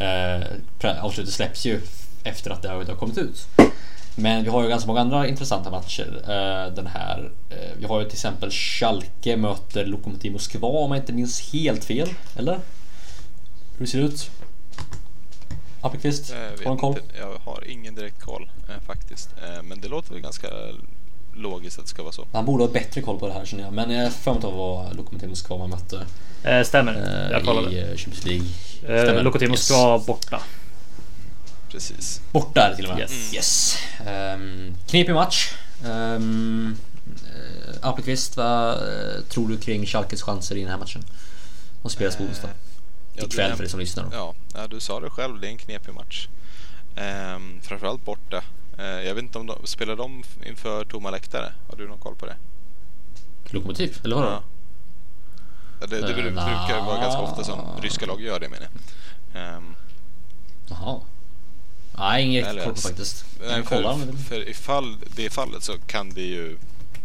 [0.01, 1.81] Uh, avslutet släpps ju
[2.23, 3.47] efter att det har, det har kommit ut.
[4.15, 7.31] Men vi har ju ganska många andra intressanta matcher eh, den här.
[7.49, 11.85] Eh, vi har ju till exempel Schalke möter Lokomotiv Moskva om jag inte minns helt
[11.85, 12.09] fel.
[12.35, 12.59] Eller?
[13.77, 14.31] Hur ser det ut?
[15.81, 16.29] Appelqvist?
[16.59, 16.97] Jag, Har du koll?
[16.97, 17.17] inte.
[17.19, 19.29] jag har ingen direkt koll eh, faktiskt.
[19.43, 20.47] Eh, men det låter väl ganska
[21.33, 22.27] logiskt att det ska vara så.
[22.33, 23.73] Han borde ha bättre koll på det här känner jag.
[23.73, 26.05] Men jag har för mig att det var Lokomotiv Moskva man mötte
[26.43, 26.93] eh, stämmer.
[27.25, 27.71] eh, jag kollade.
[27.75, 28.47] i eh, Champions League.
[29.17, 29.23] Eh.
[29.23, 29.69] Lokomotiv Yes.
[29.71, 30.41] Moskva borta.
[31.71, 32.21] Precis.
[32.31, 32.99] Borta är det till och med.
[33.01, 33.33] Yes.
[33.33, 33.77] yes.
[34.35, 35.53] Um, knepig match.
[35.85, 36.77] Um,
[37.81, 41.03] Appelqvist, vad eh, tror du kring Schalkes chanser i den här matchen?
[41.83, 42.49] De spelas på onsdag.
[43.13, 44.05] Ja, du Ikväll näm- för dig som lyssnar.
[44.11, 45.39] Ja, ja, du sa det själv.
[45.39, 46.27] Det är en knepig match.
[46.95, 48.43] Ehm, framförallt borta.
[48.77, 51.53] Eh, jag vet inte om de spelar de inför tomma läktare.
[51.69, 52.35] Har du någon koll på det?
[53.45, 54.27] Lokomotiv, eller vadå?
[54.29, 54.43] Ja.
[55.87, 58.67] Det, det bru- brukar vara ganska ofta som ryska lag gör det menar
[59.33, 59.41] jag.
[59.43, 59.75] Ehm,
[60.69, 60.99] Jaha.
[61.97, 63.25] Nej, riktigt Eller- koll på faktiskt.
[63.39, 66.57] Nej, du för, för ifall det är fallet så kan det ju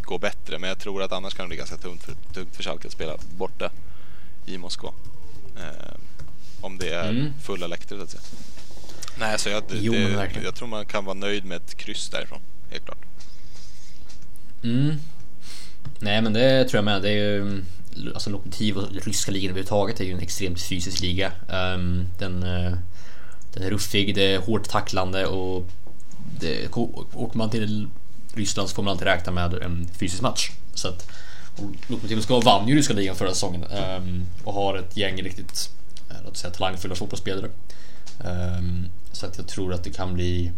[0.03, 0.59] gå bättre.
[0.59, 2.92] Men jag tror att annars kan det bli ganska tungt för, tungt för Schalke att
[2.92, 3.71] spela borta
[4.47, 4.92] i Moskva.
[5.57, 5.96] Ehm,
[6.61, 7.33] om det är Mm.
[7.42, 8.23] fulla läktare så att säga.
[9.19, 12.09] Nej, så jag, det, Jo, det, jag tror man kan vara nöjd med ett kryss
[12.09, 12.40] därifrån.
[12.71, 12.99] Helt klart.
[14.64, 14.97] Mm.
[15.99, 17.03] Nej men det tror jag med.
[17.03, 17.62] Det är ju,
[18.14, 21.33] alltså Lokomotiv och ryska ligan överhuvudtaget är ju en extremt fysisk liga.
[21.49, 22.73] Ehm, den, eh,
[23.55, 25.69] den är ruffig, det är hårt tacklande och
[26.40, 26.69] det,
[27.14, 27.88] åker man till
[28.35, 30.51] Ryssland så får man alltid räkna med en fysisk match.
[30.75, 31.09] Så att,
[31.88, 35.71] Lokomotiv Moskva vann ju ryska ligan förra säsongen ehm, och har ett gäng riktigt
[36.25, 37.51] låt säga, talangfulla fotbollsspelare.
[38.25, 40.53] Ehm, så att jag tror att det kan bli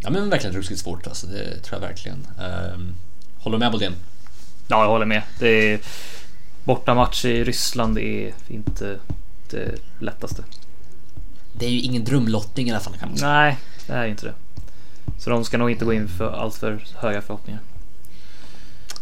[0.00, 2.26] Ja men verkligen ruskigt svårt alltså, det tror jag verkligen.
[2.74, 2.94] Um,
[3.38, 3.94] håller du med Boldén?
[4.68, 5.22] Ja, jag håller med.
[5.38, 5.80] Det är
[6.64, 8.98] bortamatch i Ryssland är inte
[9.50, 10.44] det lättaste.
[11.52, 13.32] Det är ju ingen drömlottning i alla fall kan man säga.
[13.32, 14.34] Nej, det är inte det.
[15.18, 17.60] Så de ska nog inte gå in för allt för höga förhoppningar.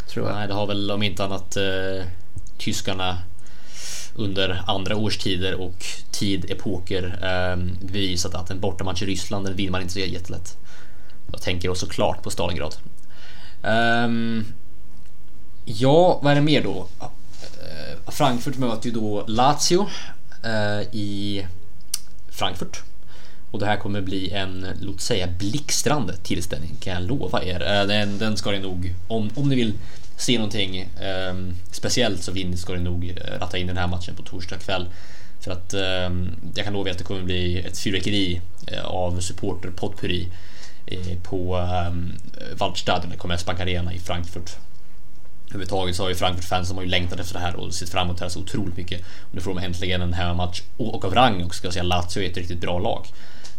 [0.08, 0.34] Tror jag.
[0.36, 2.06] Nej, det har väl om inte annat eh,
[2.58, 3.18] tyskarna
[4.16, 9.82] under andra årstider och tid-epoker eh, bevisat att en bortamatch i Ryssland den vinner man
[9.82, 10.56] inte så jättelätt.
[11.32, 12.74] Jag tänker då såklart på Stalingrad.
[13.62, 14.44] Um,
[15.64, 16.88] ja, vad är det mer då?
[17.00, 19.88] Uh, Frankfurt möter ju då Lazio
[20.44, 21.46] uh, i
[22.28, 22.82] Frankfurt.
[23.50, 27.60] Och det här kommer bli en, låt säga blixtrande tillställning kan jag lova er.
[27.60, 29.72] Uh, Den, den ska ni nog, om, om ni vill
[30.16, 31.34] se någonting eh,
[31.70, 34.86] speciellt så vinner ska ni nog eh, ratta in den här matchen på torsdag kväll.
[35.40, 36.10] För att eh,
[36.54, 40.28] jag kan lova er att det kommer bli ett fyrverkeri eh, av supporter potpurri
[40.86, 41.92] eh, på eh,
[42.58, 44.50] Waldstadion, Commerzbank Arena i Frankfurt.
[45.48, 48.06] Överhuvudtaget så har ju Frankfurt-fans som har ju längtat efter det här och sett fram
[48.06, 49.00] emot det här så otroligt mycket.
[49.00, 51.82] Och nu får de äntligen en hemmamatch och, och av rang också ska jag säga.
[51.82, 53.06] Lazio är ett riktigt bra lag.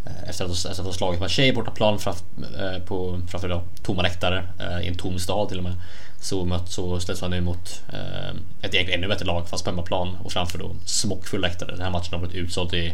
[0.05, 2.23] Eh, efter att, efter att ha slagit Marseille bortaplan framför,
[2.59, 5.73] eh, på, framför då, tomma läktare eh, i en tom stad till och med
[6.19, 8.29] så, så ställs man nu mot eh,
[8.61, 11.71] ett egentligen ännu bättre lag fast på hemmaplan och framför då smockfull läktare.
[11.71, 12.93] Den här matchen har varit utsåld i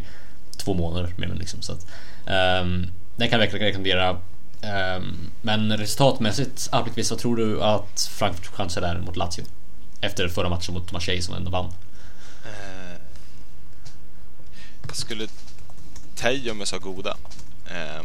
[0.57, 1.87] två månader mer liksom, så att,
[2.27, 4.19] ehm, um, Den kan jag verkligen rekommendera.
[4.95, 9.45] Um, men resultatmässigt, Appelqvist, vad tror du att Frankfurt chanser är mot Lazio?
[10.01, 11.65] Efter förra matchen mot Marseille som ändå vann.
[12.45, 12.97] Eh,
[14.87, 15.27] jag skulle
[16.15, 17.17] ta i om jag sa goda.
[17.65, 18.03] Eh,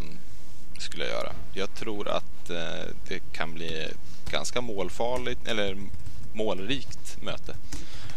[0.78, 1.32] skulle jag göra.
[1.52, 3.88] Jag tror att eh, det kan bli
[4.30, 5.76] ganska målfarligt eller
[6.32, 7.54] målrikt möte.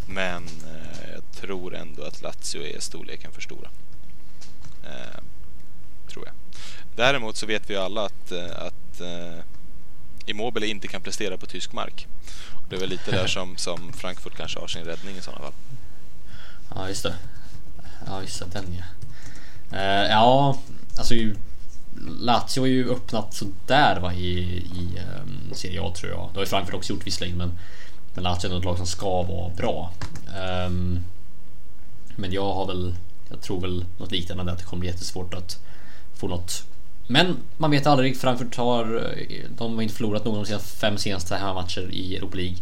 [0.07, 3.70] Men eh, jag tror ändå att Lazio är storleken för stora.
[4.84, 5.22] Eh,
[6.09, 6.36] tror jag.
[6.95, 9.43] Däremot så vet vi alla att, eh, att eh,
[10.26, 12.07] Immobile inte kan prestera på tysk mark.
[12.70, 15.53] Det är väl lite där som, som Frankfurt kanske har sin räddning i sådana fall.
[16.76, 17.16] Ja, just det.
[18.05, 18.45] Ja, just det.
[18.45, 18.84] Den ja.
[19.78, 20.57] Uh, ja,
[20.97, 21.16] alltså
[22.19, 26.29] Lazio har ju öppnat sådär va i, i um, Serie A tror jag.
[26.33, 27.51] Det har ju Frankfurt också gjort visserligen men,
[28.13, 29.91] men Lazio är ändå ett lag som ska vara bra.
[30.67, 30.99] Um,
[32.15, 32.95] men jag har väl,
[33.29, 35.59] jag tror väl något liknande att det kommer bli jättesvårt att
[36.15, 36.63] få något
[37.07, 38.17] men man vet aldrig.
[38.17, 42.37] Frankfurt har, eh, de har inte förlorat någon av sina fem senaste hemmamatcher i Europa
[42.37, 42.57] League.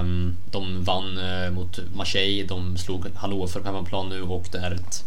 [0.00, 4.70] Um, de vann uh, mot Marseille, de slog Hannover på hemmaplan nu och det är
[4.70, 5.04] ett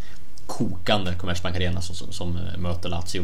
[0.47, 3.23] kokande Commerzbank Arena som, som, som eh, möter Lazio.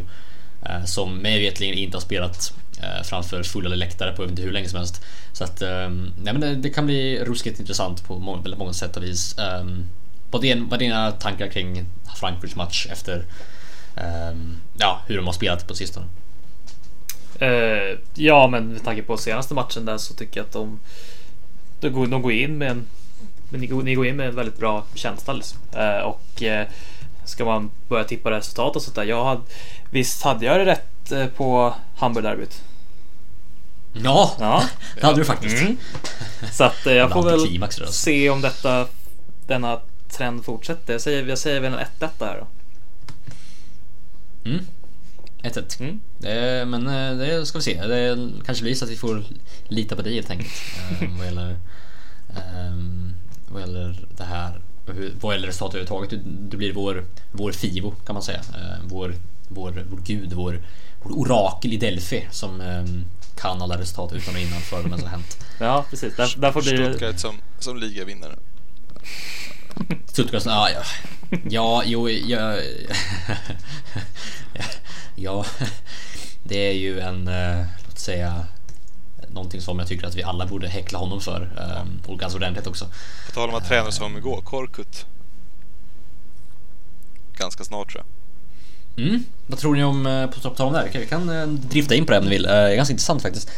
[0.66, 4.70] Eh, som mig vetligen inte har spelat eh, framför fulla läktare på inte hur länge
[4.70, 5.06] som helst.
[5.34, 8.74] Så att, ehm, nej men det, det, kan bli ruskigt intressant på många, väldigt många
[8.74, 9.38] sätt och vis.
[9.38, 9.86] Ehm,
[10.32, 11.86] vad är dina tankar kring
[12.20, 13.26] Frankfurts match efter
[13.96, 16.06] ehm, ja, hur de har spelat på sistone.
[17.42, 20.80] Uh, ja, men med tanke på senaste matchen där så tycker jag att de,
[21.80, 22.88] de, går, de går in med en
[23.50, 25.60] men ni, ni går in med en väldigt bra känsla liksom.
[25.76, 26.64] uh, och uh,
[27.30, 29.04] ska man börja tippa resultat och sånt där.
[29.04, 29.42] Jag hade,
[29.90, 32.62] visst hade jag det rätt på Hamburg-derbyt?
[33.94, 34.64] Ja, ja,
[34.96, 35.62] det hade du faktiskt.
[35.62, 35.78] Mm.
[36.52, 38.88] Så att jag får väl se om detta
[39.48, 40.94] denna trend fortsätter.
[40.94, 42.48] Jag säger, jag säger väl en 1-1 där då.
[44.50, 44.66] Mm.
[45.44, 45.82] 1-1.
[45.82, 46.00] Mm.
[46.18, 47.88] Det, men eh, det ska vi se.
[47.88, 49.24] Det kanske blir så att vi får
[49.68, 50.52] lita på dig helt enkelt.
[51.02, 51.50] eh, vad, gäller,
[52.30, 52.74] eh,
[53.50, 54.62] vad gäller det här.
[54.94, 56.26] Hur, vad gäller resultatet överhuvudtaget.
[56.52, 58.40] Du blir vår, vår Fivo kan man säga.
[58.40, 59.16] Eh, vår,
[59.48, 60.62] vår, vår gud, vår,
[61.04, 62.84] vår orakel i Delphi som eh,
[63.42, 65.46] kan alla resultat utan och innan för vad som har hänt.
[65.60, 66.16] Ja, precis.
[66.16, 66.70] Där, där får bli...
[66.70, 68.36] Stuttgart som, som ligavinnare.
[70.06, 70.84] Stuttgart, ja, ja.
[71.50, 72.58] Ja, jo, ja,
[75.16, 75.46] ja,
[76.44, 78.46] det är ju en, eh, låt säga,
[79.34, 81.50] någonting som jag tycker att vi alla borde häckla honom för.
[82.08, 82.86] Och ganska ordentligt också.
[83.26, 85.06] På tal om att träna som igår, Korkut.
[87.38, 89.08] Ganska snart tror jag.
[89.08, 89.24] Mm.
[89.48, 92.06] Vad tror ni om, eh, på tal om det här, vi kan eh, drifta in
[92.06, 92.44] på det om ni vill.
[92.76, 93.52] Ganska intressant faktiskt.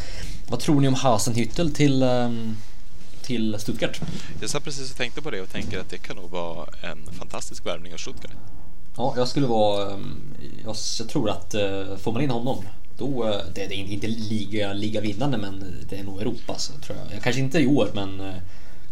[0.48, 2.58] Vad tror ni om Hasenhüttel till um,
[3.32, 4.02] till Stuttgart.
[4.42, 7.14] Jag satt precis och tänkte på det och tänker att det kan nog vara en
[7.14, 8.32] fantastisk värvning av Stuttgart.
[8.98, 9.94] Ja, jag skulle vara...
[9.94, 10.22] Ehm,
[10.64, 12.66] jag, jag tror att eh, får man in honom
[13.02, 16.98] då, eh, det, det är inte liga, liga vinnande men det är nog Europas tror
[16.98, 17.18] jag.
[17.18, 18.36] Eh, kanske inte i år men eh,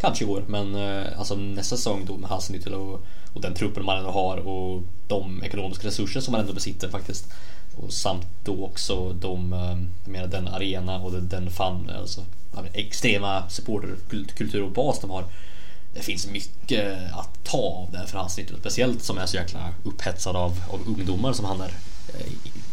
[0.01, 0.75] kanske i år men
[1.17, 3.01] alltså nästa säsong då med Hasenhüttl och,
[3.33, 7.25] och den truppen man ändå har och de ekonomiska resurser som man ändå besitter faktiskt.
[7.77, 9.51] Och samt då också de,
[10.03, 12.25] jag menar den arena och den fan, alltså
[12.73, 15.23] extrema supporterkultur och bas de har.
[15.93, 18.57] Det finns mycket att ta av det för hans nytta.
[18.59, 21.71] Speciellt som är så jäkla upphetsad av, av ungdomar som han är.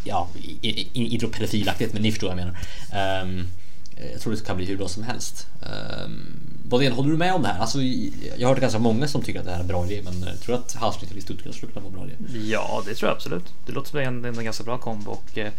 [0.07, 0.27] Eh, ja,
[0.93, 3.23] inte pedofilaktigt men ni förstår vad jag menar.
[3.23, 3.47] Um,
[4.13, 5.47] jag tror det kan bli hur bra som helst.
[6.05, 7.59] Um, Bodén, håller du med om det här?
[7.59, 7.81] Alltså,
[8.37, 10.23] jag har hört ganska många som tycker att det här är en bra idé, men
[10.27, 12.39] jag tror att Halsnytt i Stuttgart skulle kunna vara en bra idé.
[12.49, 13.53] Ja, det tror jag absolut.
[13.65, 15.51] Det låter som en, en ganska bra kombo och eh,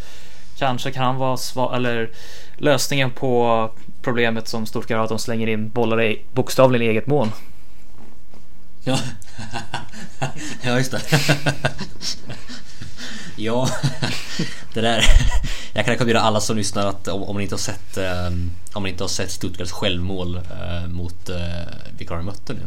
[0.59, 2.09] Kanske kan han vara svar, eller
[2.57, 3.71] lösningen på
[4.01, 7.27] problemet som Stuttgart har att de slänger in bollar i bokstavligen i eget mål.
[8.83, 8.99] Ja,
[10.61, 11.01] ja just det.
[13.39, 13.69] ja,
[14.73, 15.03] det där.
[15.73, 18.83] Jag kan rekommendera alla som lyssnar att om, om ni inte har sett um, om
[18.83, 21.35] ni inte har sett Stuttgarts självmål uh, mot uh,
[21.97, 22.61] vilka har de mött nu?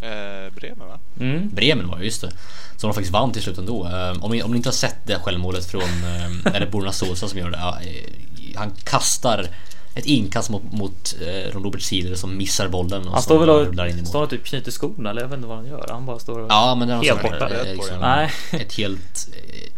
[0.00, 0.98] Eh, Bremen va?
[1.20, 1.50] Mm.
[1.54, 2.30] Bremen var det, just det.
[2.76, 3.86] Som de faktiskt vann till slut ändå.
[3.86, 6.92] Eh, om, ni, om ni inte har sett det självmålet från, eh, är det Borna
[6.92, 7.56] Sosa som gör det?
[7.56, 9.46] Eh, han kastar
[9.94, 13.06] ett inkast mot, mot eh, Robert Sealer som missar bollen.
[13.08, 15.66] Och han står väl och står typ knyter skorna eller jag vet inte vad han
[15.66, 15.86] gör.
[15.90, 17.48] Han bara står och ja, men det är helt borta.
[17.64, 18.30] Liksom, Nej.
[18.52, 19.28] Ett helt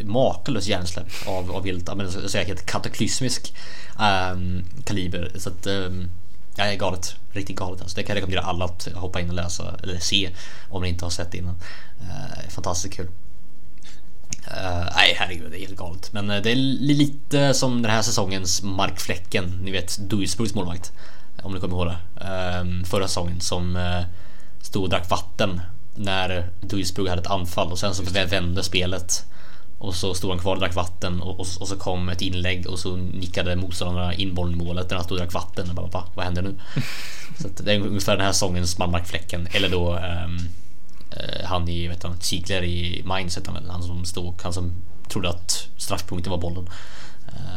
[0.05, 1.90] makalöst hjärnsläpp av, av helt,
[2.30, 3.55] säga, helt kataklysmisk
[4.32, 5.32] um, kaliber.
[5.36, 6.11] Så att um,
[6.57, 7.14] Ja, det är galet.
[7.32, 7.96] Riktigt galet alltså.
[7.96, 10.30] Det kan jag rekommendera alla att hoppa in och läsa eller se
[10.68, 11.55] om ni inte har sett det innan.
[12.01, 13.07] Uh, fantastiskt kul.
[13.07, 16.12] Uh, nej herregud, det är helt galet.
[16.12, 20.92] Men uh, det är lite som den här säsongens Mark Fläcken, ni vet Duisburgs målvakt.
[21.42, 22.24] Om ni kommer ihåg det.
[22.24, 24.03] Ehm, förra säsongen som eh,
[24.62, 25.61] stod och drack vatten
[25.94, 29.24] när Duisburg hade ett anfall och sen så vände spelet.
[29.81, 32.66] Och så stod han kvar och drack vatten och, och, och så kom ett inlägg
[32.66, 35.68] och så nickade motståndarna in bollen i målet när han stod och drack vatten.
[35.68, 36.55] Och bara, Va, vad händer nu?
[37.39, 39.49] så det är ungefär den här säsongens Malmarkfläcken.
[39.51, 40.39] Eller då um,
[41.16, 44.72] uh, han i, vet du, Ziegler i Mainz han, han som stod, han som
[45.09, 46.68] trodde att straffpunkten var bollen.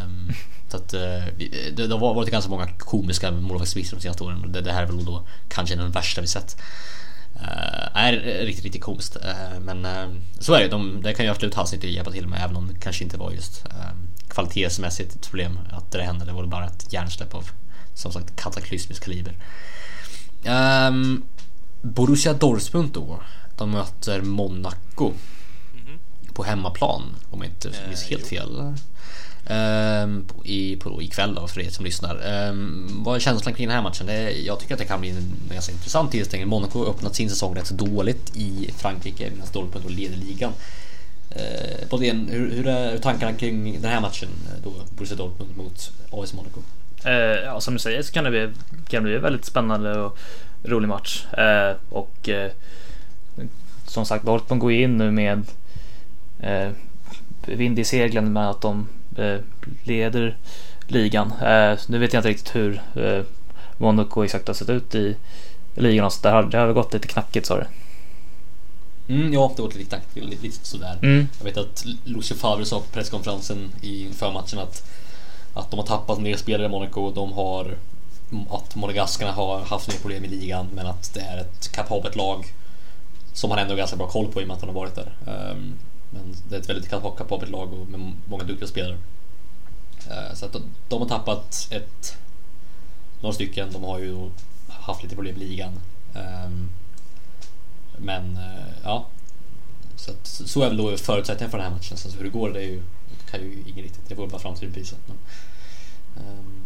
[0.04, 0.32] Um,
[0.70, 1.00] så att, uh,
[1.74, 4.52] det, det har varit ganska många komiska målvaktsmissar de senaste åren.
[4.52, 6.58] Det, det här är väl då kanske den värsta vi sett.
[7.36, 8.14] Uh, är
[8.46, 9.16] riktigt, riktigt komiskt.
[9.16, 10.68] Uh, men uh, så är det.
[10.68, 13.18] De, det kan ju absolut Hasse inte hjälpa till med även om det kanske inte
[13.18, 13.66] var just
[14.28, 16.26] kvalitetsmässigt ett problem att det hände.
[16.26, 17.50] Det var bara ett hjärnsläpp av
[17.94, 19.34] som sagt kataklysmisk kaliber.
[20.88, 21.24] Um,
[21.82, 23.20] Borussia Dortmund då.
[23.58, 25.06] De möter Monaco.
[25.06, 26.34] Mm -hmm.
[26.34, 28.76] På hemmaplan om jag inte minns helt fel.
[29.50, 32.48] Um, i, på, ikväll då för er som lyssnar.
[32.50, 34.08] Um, vad är känslan kring den här matchen?
[34.08, 36.50] Det, jag tycker att det kan bli en ganska intressant tillställning.
[36.50, 40.54] Monaco har öppnat sin säsong rätt så dåligt i Frankrike medan Dortmund leder ligan.
[41.32, 44.30] Ehm, uh, Bodén, hur, hur är tankarna kring den här matchen
[44.64, 44.74] då?
[44.89, 46.60] Borussia Dortmund mot AS Monaco?
[47.06, 47.12] Uh,
[47.46, 48.50] ja, som du säger så kan det bli,
[48.88, 50.18] kan det bli en väldigt spännande och
[50.64, 51.26] rolig match.
[51.38, 52.52] Uh, och eh,
[53.88, 55.44] som sagt, Dortmund går in nu med
[56.39, 56.70] eh,
[57.46, 58.88] vind i seglen med att de
[59.84, 60.38] leder
[60.88, 61.32] ligan.
[61.32, 63.24] Eh, nu vet jag inte riktigt hur eh,
[63.78, 65.16] Monaco exakt har sett ut i
[65.76, 66.11] ligan.
[66.11, 67.66] Så det har, det har gått lite knackigt sa du.
[69.14, 70.97] Mm, ja, det har gått lite lite, lite sådär.
[71.01, 71.28] Mm.
[71.38, 74.84] Jag vet att Lucio Favre sa på presskonferensen inför matchen att,
[75.53, 77.11] att de har tappat mer spelare i Monaco.
[77.11, 77.76] De har
[78.49, 82.53] att monegaskarna har haft mer problem i ligan men att det är ett kapabelt lag
[83.34, 84.95] som han ändå har ganska bra koll på i och med att han har varit
[84.95, 85.11] där.
[85.51, 85.74] Um,
[86.14, 88.97] men det är ett väldigt kapabelt lag och med många duktiga spelare.
[90.09, 90.55] Eh, så att
[90.89, 92.18] de har tappat ett,
[93.22, 93.72] några stycken.
[93.72, 94.30] De har ju
[94.68, 95.80] haft lite problem i ligan.
[96.16, 96.70] Ehm,
[97.97, 99.07] men eh, ja,
[99.95, 101.97] så, att, så är väl då förutsättningen för den här matchen.
[101.97, 102.84] Så hur det går det är ju,
[103.32, 104.95] kan ju ingen riktigt, det får bara framtiden visa.
[105.05, 105.18] Men,
[106.28, 106.61] um,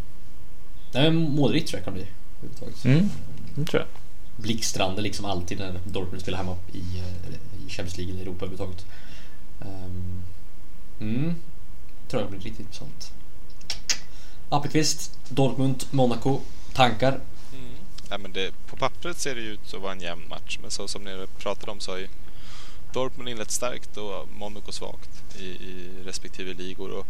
[0.94, 2.08] nej, men målrikt tror jag kan bli.
[2.86, 3.10] Mm,
[3.56, 3.88] det tror jag.
[4.44, 8.86] Blixtrande liksom alltid när Dortmund spelar hemma i, eh, i Champions League i Europa överhuvudtaget.
[9.60, 10.24] Um,
[11.00, 11.36] mm,
[12.08, 13.12] tror jag blir riktigt intressant.
[14.50, 16.40] Appelqvist, Dortmund, Monaco.
[16.74, 17.20] Tankar?
[17.54, 17.76] Mm.
[18.10, 20.88] Ja, men det, på pappret ser det ut att vara en jämn match men så
[20.88, 22.08] som ni pratade om så har ju
[22.94, 26.92] Dortmund inlett starkt och Monaco svagt i, i respektive ligor.
[26.92, 27.08] Och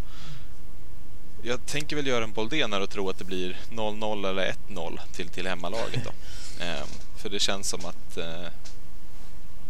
[1.44, 5.28] jag tänker väl göra en Boldén och tro att det blir 0-0 eller 1-0 till,
[5.28, 6.04] till hemmalaget.
[6.04, 6.12] Då.
[6.64, 6.88] Ehm,
[7.18, 8.48] för det känns som att eh,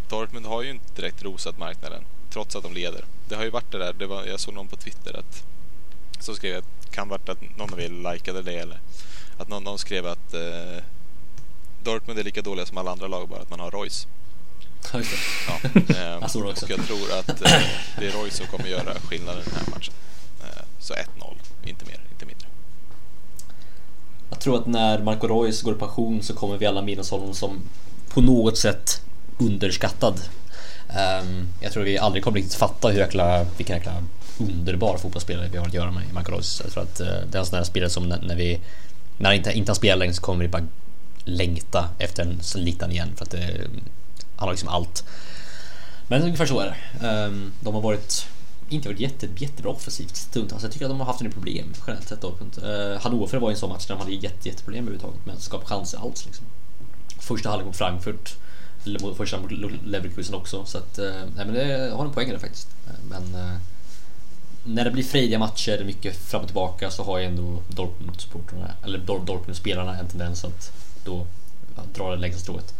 [0.10, 3.06] Dortmund har ju inte direkt rosat marknaden trots att de leder.
[3.30, 5.44] Det har ju varit det där, det var, jag såg någon på Twitter att
[6.20, 8.80] så skrev att kan varit att någon av er likade det eller
[9.38, 10.84] att någon, någon skrev att eh,
[11.84, 14.08] Dortmund är lika dåliga som alla andra lag bara att man har Royce.
[14.94, 15.00] Ja,
[15.74, 16.24] eh, jag.
[16.24, 17.62] Och jag tror att eh,
[18.00, 19.94] det är Royce som kommer göra skillnaden den här matchen.
[20.42, 21.04] Eh, så 1-0,
[21.64, 22.48] inte mer, inte mindre.
[24.30, 27.34] Jag tror att när Marco Reus går i pension så kommer vi alla minnas honom
[27.34, 27.62] som
[28.10, 29.02] på något sätt
[29.38, 30.22] underskattad
[30.98, 34.04] Um, jag tror vi aldrig kommer riktigt fatta hur jäkla, vilken jäkla
[34.38, 36.62] underbar fotbollsspelare vi har att göra med i Marco Reus.
[36.64, 38.60] Jag tror att eh, uh, det är en sån där spelare som när, när vi
[39.18, 40.68] när han inte, inte han spelar längre så kommer vi bara
[41.26, 43.68] längta efter en så liten igen för att det,
[44.36, 45.04] han har liksom allt.
[46.08, 47.08] Men ungefär så är det.
[47.08, 48.28] Um, de har varit
[48.70, 50.54] inte varit jätte, jättebra offensivt stundtals.
[50.54, 52.24] Alltså jag tycker att de har haft en problem generellt sett.
[52.24, 52.32] Uh,
[52.70, 55.66] eh, Hannover var en sån match där de hade jätte, jätteproblem överhuvudtaget med att skapa
[55.66, 56.26] chanser alls.
[56.26, 56.46] Liksom.
[57.20, 58.36] Första halvlek mot Frankfurt
[59.18, 59.52] första mot
[59.86, 60.66] Leverkusen också.
[60.66, 62.68] Så att, eh, nej, men det har en poäng där faktiskt.
[63.10, 63.56] Men eh,
[64.66, 68.98] när det blir frejdiga matcher, mycket fram och tillbaka, så har ju ändå Dortmund-supportrarna, eller
[68.98, 70.72] Dortmund-spelarna en tendens att
[71.06, 71.26] då
[71.94, 72.74] dra det längsta strået.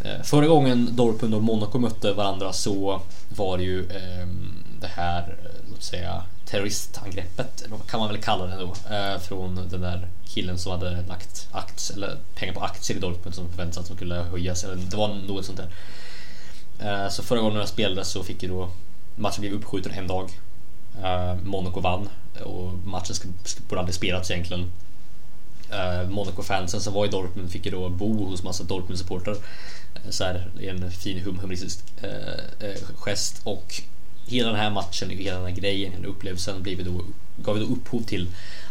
[0.00, 3.00] Eh, förra gången Dortmund och Monaco mötte varandra så
[3.36, 5.36] var det ju ehm, det här,
[5.70, 6.22] låt säga,
[6.54, 11.48] terroristangreppet, kan man väl kalla det då, eh, från den där killen som hade lagt
[11.52, 14.64] aktier, eller pengar på aktier i Dortmund som förväntades att de skulle höjas.
[14.64, 15.68] Eller det var något sånt där.
[16.78, 18.70] Eh, så förra gången jag spelade så fick ju då
[19.16, 20.30] matchen blev uppskjuten en dag.
[21.02, 22.08] Eh, Monaco vann
[22.44, 23.34] och matchen
[23.68, 24.72] borde aldrig spelats egentligen.
[26.08, 29.36] Monaco-fansen som var i Dortmund fick ju då bo hos massa Dortmund-supportrar.
[30.10, 31.84] Så här, en fin hum humoristisk
[32.94, 33.82] gest och
[34.26, 37.04] hela den här matchen, hela den här grejen, hela upplevelsen blev då,
[37.36, 38.26] gav då upphov till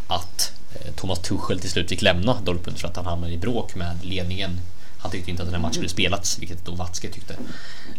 [0.08, 3.76] att Eh, Thomas Tuchel till slut fick lämna Dortmund för att han hamnade i bråk
[3.76, 4.60] med ledningen.
[4.98, 7.36] Han tyckte inte att den här matchen skulle spelats, vilket då Watzke tyckte.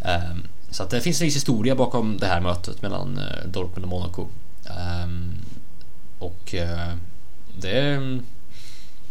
[0.05, 3.85] Ehm, så att det finns en viss historia bakom det här mötet mellan eh, Dortmund
[3.85, 4.27] och Monaco.
[4.67, 5.35] Ehm,
[6.19, 6.95] och eh,
[7.61, 7.99] det,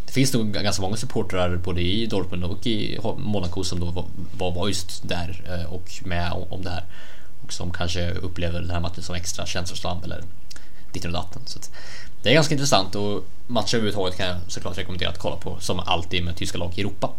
[0.05, 3.85] Det finns nog ganska många supportrar både i Dortmund och i Monaco som då
[4.37, 6.83] var, var just där och med om det här.
[7.43, 10.23] Och som kanske upplever den här matchen som extra känslosam eller
[10.91, 11.41] ditten och datten.
[11.45, 11.59] Så
[12.23, 15.79] det är ganska intressant och matcher överhuvudtaget kan jag såklart rekommendera att kolla på som
[15.79, 17.09] alltid med tyska lag i Europa.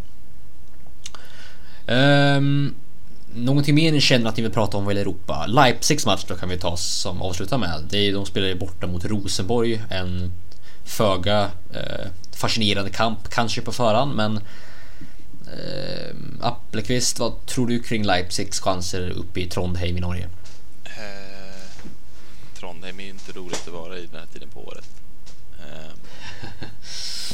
[1.87, 2.75] Um,
[3.35, 5.47] någonting mer ni känner att ni vill prata om vad gäller Europa?
[5.47, 7.85] Leipzigs match då kan vi ta som avsluta med.
[7.91, 9.83] Det är, de spelar ju borta mot Rosenborg.
[9.91, 10.33] En
[10.85, 14.41] föga eh, fascinerande kamp kanske på förhand men
[15.47, 20.29] eh, Appelqvist, vad tror du kring Leipzigs chanser uppe i Trondheim i Norge?
[20.85, 21.81] Eh,
[22.59, 24.89] Trondheim är ju inte roligt att vara i den här tiden på året.
[25.59, 25.93] Eh,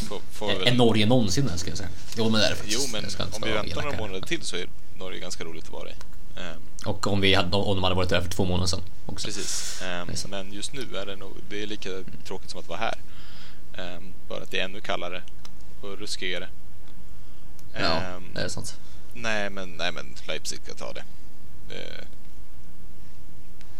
[0.08, 0.68] får, får väl...
[0.68, 1.90] Är Norge någonsin ska jag säga?
[2.16, 2.78] Jo men det är det faktiskt.
[2.80, 5.88] Jo men om vi väntar några månader till så är Norge ganska roligt att vara
[5.88, 5.94] i.
[6.36, 9.26] Eh, och om, vi hade, om de hade varit där för två månader sedan också.
[9.26, 9.82] Precis.
[9.82, 11.90] Eh, men just nu är det nog, det är lika
[12.26, 12.98] tråkigt som att vara här.
[13.78, 15.22] Um, bara att det är ännu kallare
[15.82, 16.48] och ruskigare.
[18.40, 18.76] Um, det är sant.
[19.14, 21.04] Nej, men, nej, men Leipzig ska ta det.
[21.70, 22.04] Uh,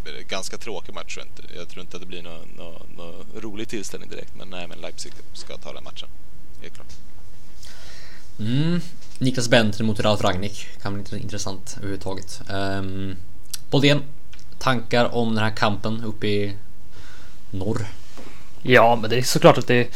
[0.04, 1.16] det är ganska tråkig match.
[1.16, 1.54] Jag, inte.
[1.56, 4.78] jag tror inte att det blir någon, någon, någon rolig tillställning direkt, men nej, men
[4.78, 6.08] Leipzig ska ta den matchen.
[6.62, 6.92] Helt klart.
[8.38, 8.80] Mm.
[9.18, 12.40] Niklas Bentner mot Ralf Ragnik kan bli intressant överhuvudtaget.
[12.50, 13.16] Um,
[13.70, 14.02] Boldén,
[14.58, 16.56] tankar om den här kampen uppe i
[17.50, 17.86] norr?
[18.62, 19.88] Ja, men det är såklart att det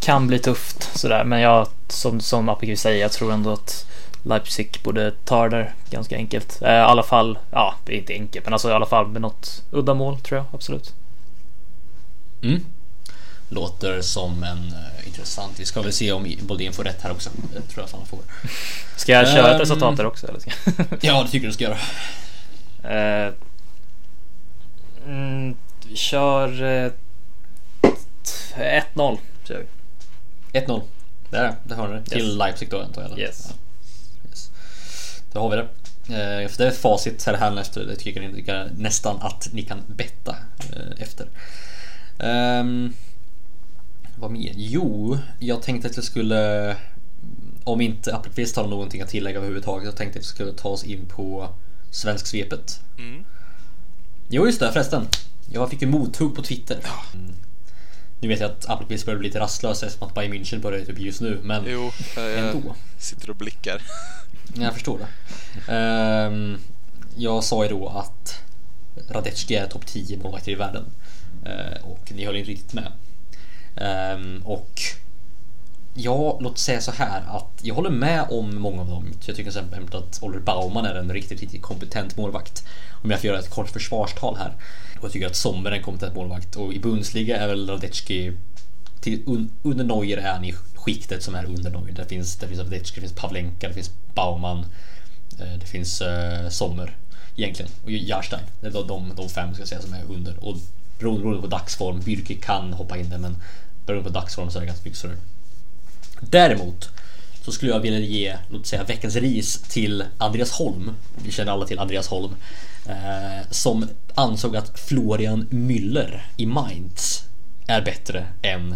[0.00, 1.24] kan bli tufft sådär.
[1.24, 3.86] Men jag, som, som Apelgren säger, jag tror ändå att
[4.22, 6.62] Leipzig borde ta det där ganska enkelt.
[6.62, 9.22] Eh, I alla fall, ja, det är inte enkelt, men alltså i alla fall med
[9.22, 10.94] något uddamål tror jag absolut.
[12.42, 12.64] Mm.
[13.48, 15.60] Låter som en uh, intressant.
[15.60, 17.30] Vi ska väl se om Boldin får rätt här också.
[17.54, 18.18] Det tror jag att han får.
[18.96, 20.28] Ska jag köra um, ett resultat där också?
[20.28, 20.40] Eller?
[21.00, 21.78] ja, det tycker du ska göra.
[22.84, 23.34] Uh,
[25.06, 25.56] mm,
[25.94, 26.92] kör uh,
[28.54, 29.64] 1-0 kör
[30.52, 30.60] vi.
[30.60, 30.82] 1-0.
[31.30, 32.04] Där, där har det.
[32.04, 32.36] Till yes.
[32.36, 33.18] Leipzig då antar jag.
[33.18, 33.48] Yes.
[33.48, 34.28] Ja.
[34.28, 34.50] yes.
[35.32, 35.68] Då har vi det.
[36.08, 37.84] Eh, det är facit här, här efter.
[37.84, 38.44] Det tycker ni
[38.76, 40.36] nästan att ni kan betta
[40.76, 41.26] eh, efter.
[42.18, 42.94] Um,
[44.16, 44.52] vad mer?
[44.56, 46.76] Jo, jag tänkte att jag skulle
[47.64, 50.68] om inte Appelqvist har någonting att tillägga överhuvudtaget så tänkte jag att vi skulle ta
[50.68, 51.48] oss in på
[51.90, 52.80] Svensk svepet.
[52.98, 53.24] Mm.
[54.28, 55.08] Jo just det förresten.
[55.52, 56.78] Jag fick ju mothugg på Twitter.
[57.14, 57.34] Mm.
[58.20, 60.98] Nu vet jag att Appelqvist börjar bli lite rastlös eftersom att Bayern München börjar typ
[60.98, 62.74] just nu, men jo, jag ändå.
[62.98, 63.82] sitter och blickar.
[64.54, 65.72] Jag förstår det.
[66.26, 66.58] Um,
[67.16, 68.42] jag sa ju då att
[69.10, 70.84] Radetski är topp 10 målvakter i världen.
[71.46, 72.92] Uh, och ni höll inte riktigt med.
[74.16, 74.80] Um, och
[75.94, 79.04] Ja, låt säga så här att jag håller med om många av dem.
[79.12, 82.64] Jag tycker till exempel att Oliver Baumann är en riktigt, riktigt kompetent målvakt.
[83.02, 84.52] Om jag får göra ett kort försvarstal här.
[84.98, 88.32] Och jag tycker att Sommer är en kompetent målvakt och i Bundesliga är väl Radetski
[89.00, 91.92] till, un, under Neuer är han i skiktet som är under Neuer.
[91.92, 94.66] Det finns, det finns Radetski, det finns Pavlenka, det finns Baumann,
[95.38, 96.96] eh, det finns uh, Sommer
[97.36, 98.44] egentligen och Jarstein.
[98.60, 100.56] Det är de, de fem ska jag säga som är under och
[100.98, 102.00] beroende på dagsform.
[102.00, 103.36] Bürki kan hoppa in där men
[103.86, 105.16] beroende på dagsform så är det ganska mycket större.
[106.20, 106.88] Däremot
[107.44, 110.90] så skulle jag vilja ge, låt säga veckans ris till Andreas Holm.
[111.24, 112.34] Vi känner alla till Andreas Holm.
[112.86, 117.24] Eh, som ansåg att Florian Müller i Mainz
[117.66, 118.74] är bättre än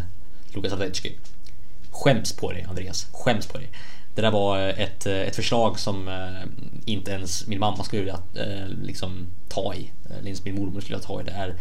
[0.55, 1.13] Lukas Radecki.
[1.91, 3.69] Skäms på dig Andreas, skäms på dig.
[4.15, 6.49] Det där var ett, ett förslag som eh,
[6.85, 9.91] inte ens min mamma skulle vilja eh, liksom ta i.
[10.11, 11.25] Eller ens min mormor skulle vilja ta i.
[11.25, 11.55] Det är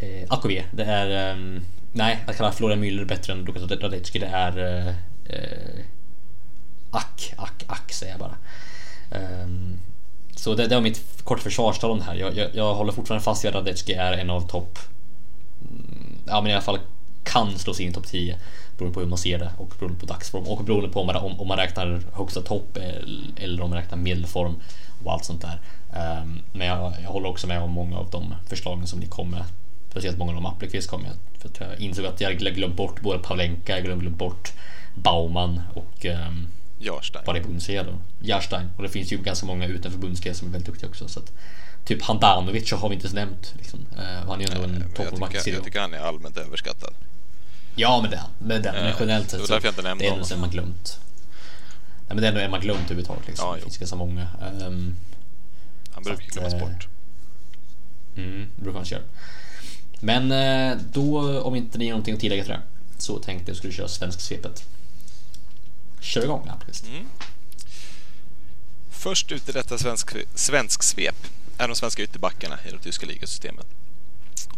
[0.00, 0.62] eh, AKV.
[0.72, 1.60] Det är eh,
[1.98, 4.88] Nej, att kalla Florian Müller bättre än Lukas Radecki det är eh,
[5.24, 5.84] eh,
[6.90, 8.36] ack, ack, ack säger jag bara.
[9.42, 9.78] Um,
[10.36, 12.14] så det, det var mitt korta försvarstal om det här.
[12.14, 14.78] Jag, jag, jag håller fortfarande fast vid att Radecki är en av topp...
[15.62, 16.78] Mm, ja men i alla fall
[17.24, 18.38] kan slå sig in topp 10
[18.76, 21.16] beroende på hur man ser det och beroende på dagsform och beroende på om man,
[21.16, 22.78] om, om man räknar högsta topp
[23.36, 24.54] eller om man räknar medelform
[25.04, 25.60] och allt sånt där.
[26.22, 29.30] Um, men jag, jag håller också med om många av de förslagen som ni kom
[29.30, 29.44] med.
[29.98, 31.12] Speciellt många av de Appelqvist kom med.
[31.38, 34.52] För att jag insåg att jag glömt bort både Pavlenka, jag glömt bort
[34.94, 37.24] Baumann och um, Jarstein.
[37.26, 37.98] Bara i Bundesliga då.
[38.20, 38.70] Jarstein.
[38.76, 41.08] Och det finns ju ganska många utanför Bundesliga som är väldigt duktiga också.
[41.08, 41.32] Så att,
[41.84, 43.54] typ Handanovic har vi inte ens nämnt.
[43.56, 43.80] Liksom.
[43.80, 46.94] Uh, han är ju ändå en toppmålvakt jag, jag tycker han är allmänt överskattad.
[47.74, 51.00] Ja, men det, men det, men generellt sett så det är ändå en man glömt.
[51.96, 53.26] Nej, men det är ändå en man glömt överhuvudtaget.
[53.26, 53.48] Liksom.
[53.48, 54.28] Ja, det finns ganska många.
[54.62, 54.96] Um,
[55.90, 56.88] han brukar glömmas uh, bort.
[58.16, 59.02] Mm, brukar han köra.
[60.00, 62.62] Men eh, då, om inte ni har någonting att tillägga till det
[62.98, 64.64] så tänkte jag att skulle köra svensksvepet.
[66.00, 66.86] Kör igång Appelqvist.
[66.86, 67.04] Mm.
[68.90, 71.26] Först ut i detta svensk, svensk svep
[71.58, 73.66] är de svenska ytterbackarna i det tyska ligasystemet.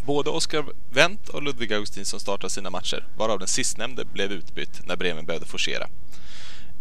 [0.04, 4.96] Både Oskar Wendt och Ludvig Augustinsson startade sina matcher, varav den sistnämnde blev utbytt när
[4.96, 5.88] Bremen behövde forcera.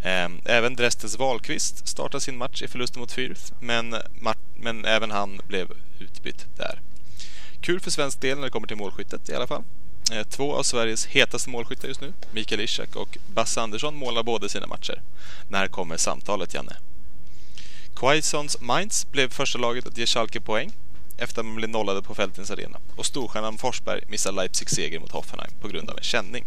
[0.02, 3.96] Ehm, även Dresdes Wahlqvist startade sin match i förlusten mot Fürth, men,
[4.56, 6.82] men även han blev utbytt där.
[7.62, 9.64] Kul för svensk del när det kommer till målskyttet i alla fall.
[10.12, 14.50] Eh, två av Sveriges hetaste målskyttar just nu, Mikael Ishak och Basse Andersson, målar båda
[14.50, 15.02] sina matcher.
[15.50, 16.76] När kommer samtalet, Janne?
[17.96, 20.72] Quaisons Mainz blev första laget att ge Schalke poäng
[21.18, 25.12] efter att man blev nollade på Fältins Arena och storstjärnan Forsberg missar Leipzigs seger mot
[25.12, 26.46] Hoffenheim på grund av en känning.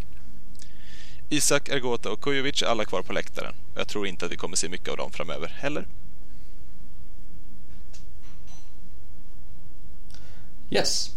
[1.29, 3.55] Isak, Ergota och Kujovic är alla kvar på läktaren.
[3.77, 5.87] Jag tror inte att vi kommer se mycket av dem framöver heller.
[10.73, 11.11] Yes.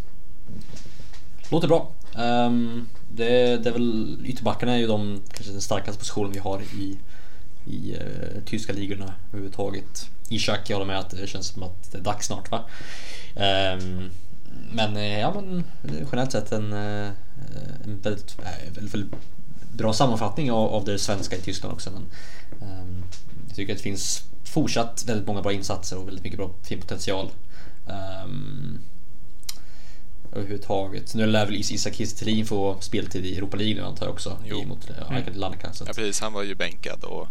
[1.50, 1.92] Låter bra.
[2.16, 6.62] Um, det, det är väl ytterbackarna är ju de kanske den starkaste positionen vi har
[6.62, 6.98] i,
[7.66, 10.10] i uh, tyska ligorna överhuvudtaget.
[10.30, 12.66] Ishak, jag håller med att det känns som att det är dags snart va?
[13.36, 14.10] Um,
[14.72, 17.10] men eh, ja, men generellt sett en, eh,
[17.84, 18.38] en väldigt,
[18.76, 19.14] väldigt, väldigt
[19.74, 21.92] bra sammanfattning av, av, det svenska i Tyskland också.
[21.92, 22.06] Men,
[22.70, 23.04] um,
[23.48, 26.82] jag tycker att det finns fortsatt väldigt många bra insatser och väldigt mycket bra fin
[26.82, 27.30] potential.
[28.26, 28.80] Um,
[30.36, 31.14] överhuvudtaget.
[31.14, 34.38] Nu lär väl Isak Kiese få speltid i Europa League nu antar jag också.
[34.46, 34.64] Jo.
[34.64, 35.34] Mot mm.
[35.34, 37.28] Lanka, ja precis, han var ju bänkad och,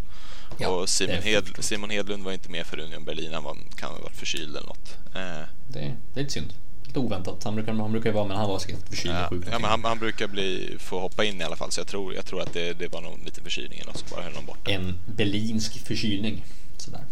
[0.59, 3.33] ja, och Simon, Hed, Simon, Hedlund var inte med för Union Berlin.
[3.33, 4.97] Han var, kan ha varit förkyld eller något.
[5.15, 5.49] Eh.
[5.69, 6.55] Det, är lite synd.
[6.87, 7.45] Lite oväntat.
[7.45, 9.45] Han brukar, han brukar ju vara, men han var säkert förkyld ja, och sjuk.
[9.51, 11.71] Ja, men han, han, brukar bli, få hoppa in i alla fall.
[11.71, 14.23] Så jag tror, jag tror att det, det var någon liten förkylning eller så bara
[14.23, 14.71] höll honom borta.
[14.71, 16.45] En berlinsk förkylning.
[16.79, 17.05] Sådär.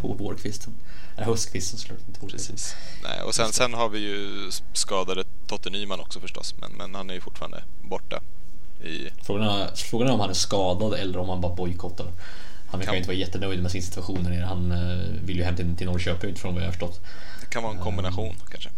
[0.00, 0.74] På vårkvisten.
[1.16, 1.98] Eller höstkvisten såklart.
[2.08, 2.74] Inte Precis.
[3.02, 6.54] Nej, och sen, sen har vi ju skadade Totte Nyman också förstås.
[6.60, 8.20] Men, men han är ju fortfarande borta.
[8.84, 9.08] I...
[9.22, 12.06] Frågan, är, frågan är om han är skadad eller om han bara bojkottar.
[12.70, 12.96] Han verkar kan...
[12.96, 14.44] inte vara jättenöjd med sin situation där nere.
[14.44, 17.00] Han uh, vill ju hem till, till Norrköping utifrån vad jag har förstått.
[17.40, 18.70] Det kan vara en kombination uh, kanske.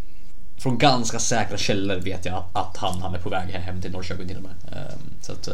[0.59, 4.29] Från ganska säkra källor vet jag att han, han är på väg hem till Norrköping
[4.29, 4.53] till och med.
[4.73, 5.49] Uh, så att,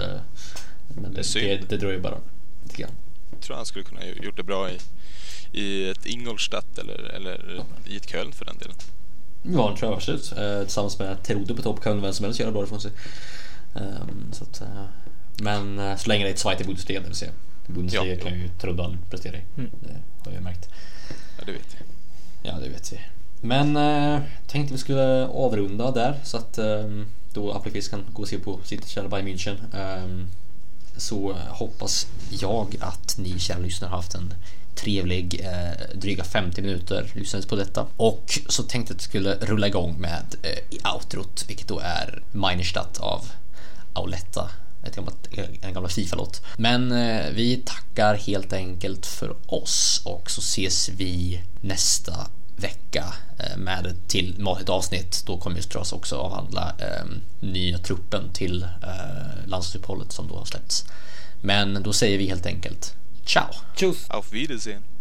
[0.89, 2.19] men det, det, det, det dröjer bara
[2.63, 2.91] lite grann.
[3.31, 4.79] Jag tror han skulle kunna gjort det bra i
[5.53, 8.77] i ett Ingolstadt eller, eller i ett Köln för den delen.
[9.43, 10.33] Ja, det tror jag absolut.
[10.33, 12.91] Eh, tillsammans med Terodo på topp kan vem som helst göra bra ifrån sig.
[13.75, 14.85] Um, så att, uh,
[15.43, 17.33] men uh, så länge det är ett Zweite Bundesliga, det vill säga.
[17.67, 19.43] Bundesliga ja, kan ju Terodo aldrig prestera i.
[19.57, 19.71] Mm.
[20.25, 20.69] Det har jag märkt.
[21.39, 21.85] Ja, det vet vi.
[22.49, 23.01] Ja, det vet vi.
[23.41, 28.29] Men uh, tänkte vi skulle avrunda där så att um, då Appelqvist kan gå och
[28.29, 29.57] se på sitt kära Bayern München.
[30.05, 30.27] Um,
[30.97, 34.35] så hoppas jag att ni kära lyssnare har haft en
[34.77, 37.87] trevlig eh, dryga 50 minuter lyssnades på detta.
[37.97, 42.23] Och så tänkte jag att jag skulle rulla igång med eh, outrot, vilket då är
[42.33, 43.25] Meinerstadt av
[43.93, 44.51] Auletta.
[44.87, 46.43] Ett gammalt, eh, en gammal Fifa-låt.
[46.57, 53.57] Men eh, vi tackar helt enkelt för oss och så ses vi nästa vecka eh,
[53.57, 55.23] med ett till ett avsnitt.
[55.27, 57.05] Då kommer vi förstås också avhandla eh,
[57.41, 60.85] nya truppen till eh, landslagsuppehållet som då har släppts.
[61.41, 62.95] Men då säger vi helt enkelt
[63.27, 63.51] Ciao.
[63.75, 64.09] Tschüss.
[64.09, 64.96] Auf Wiedersehen.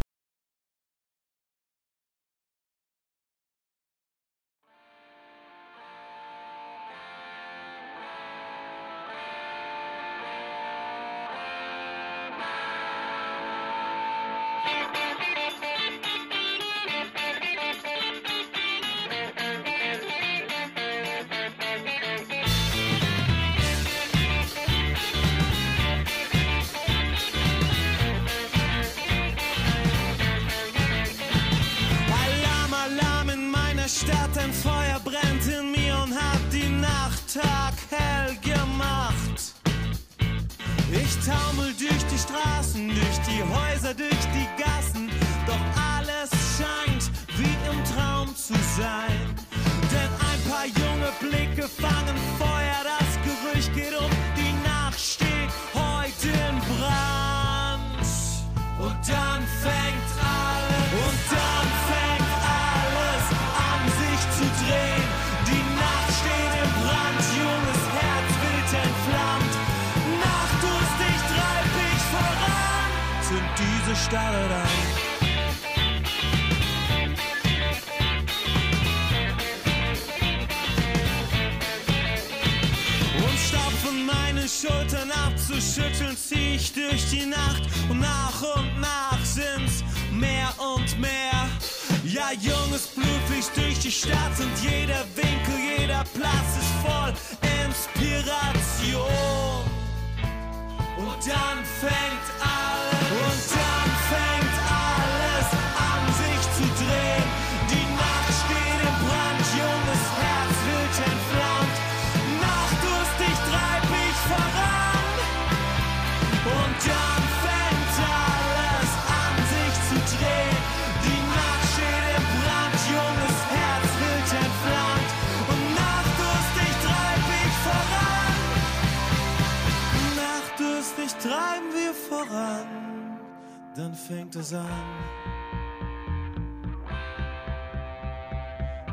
[134.07, 134.65] Fängt es an.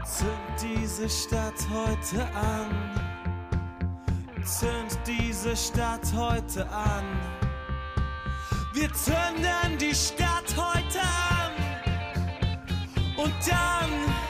[0.05, 0.31] Zünd
[0.63, 2.71] diese Stadt heute an.
[4.45, 7.05] Zünd diese Stadt heute an.
[8.73, 11.53] Wir zünden die Stadt heute an.
[13.17, 14.22] Und dann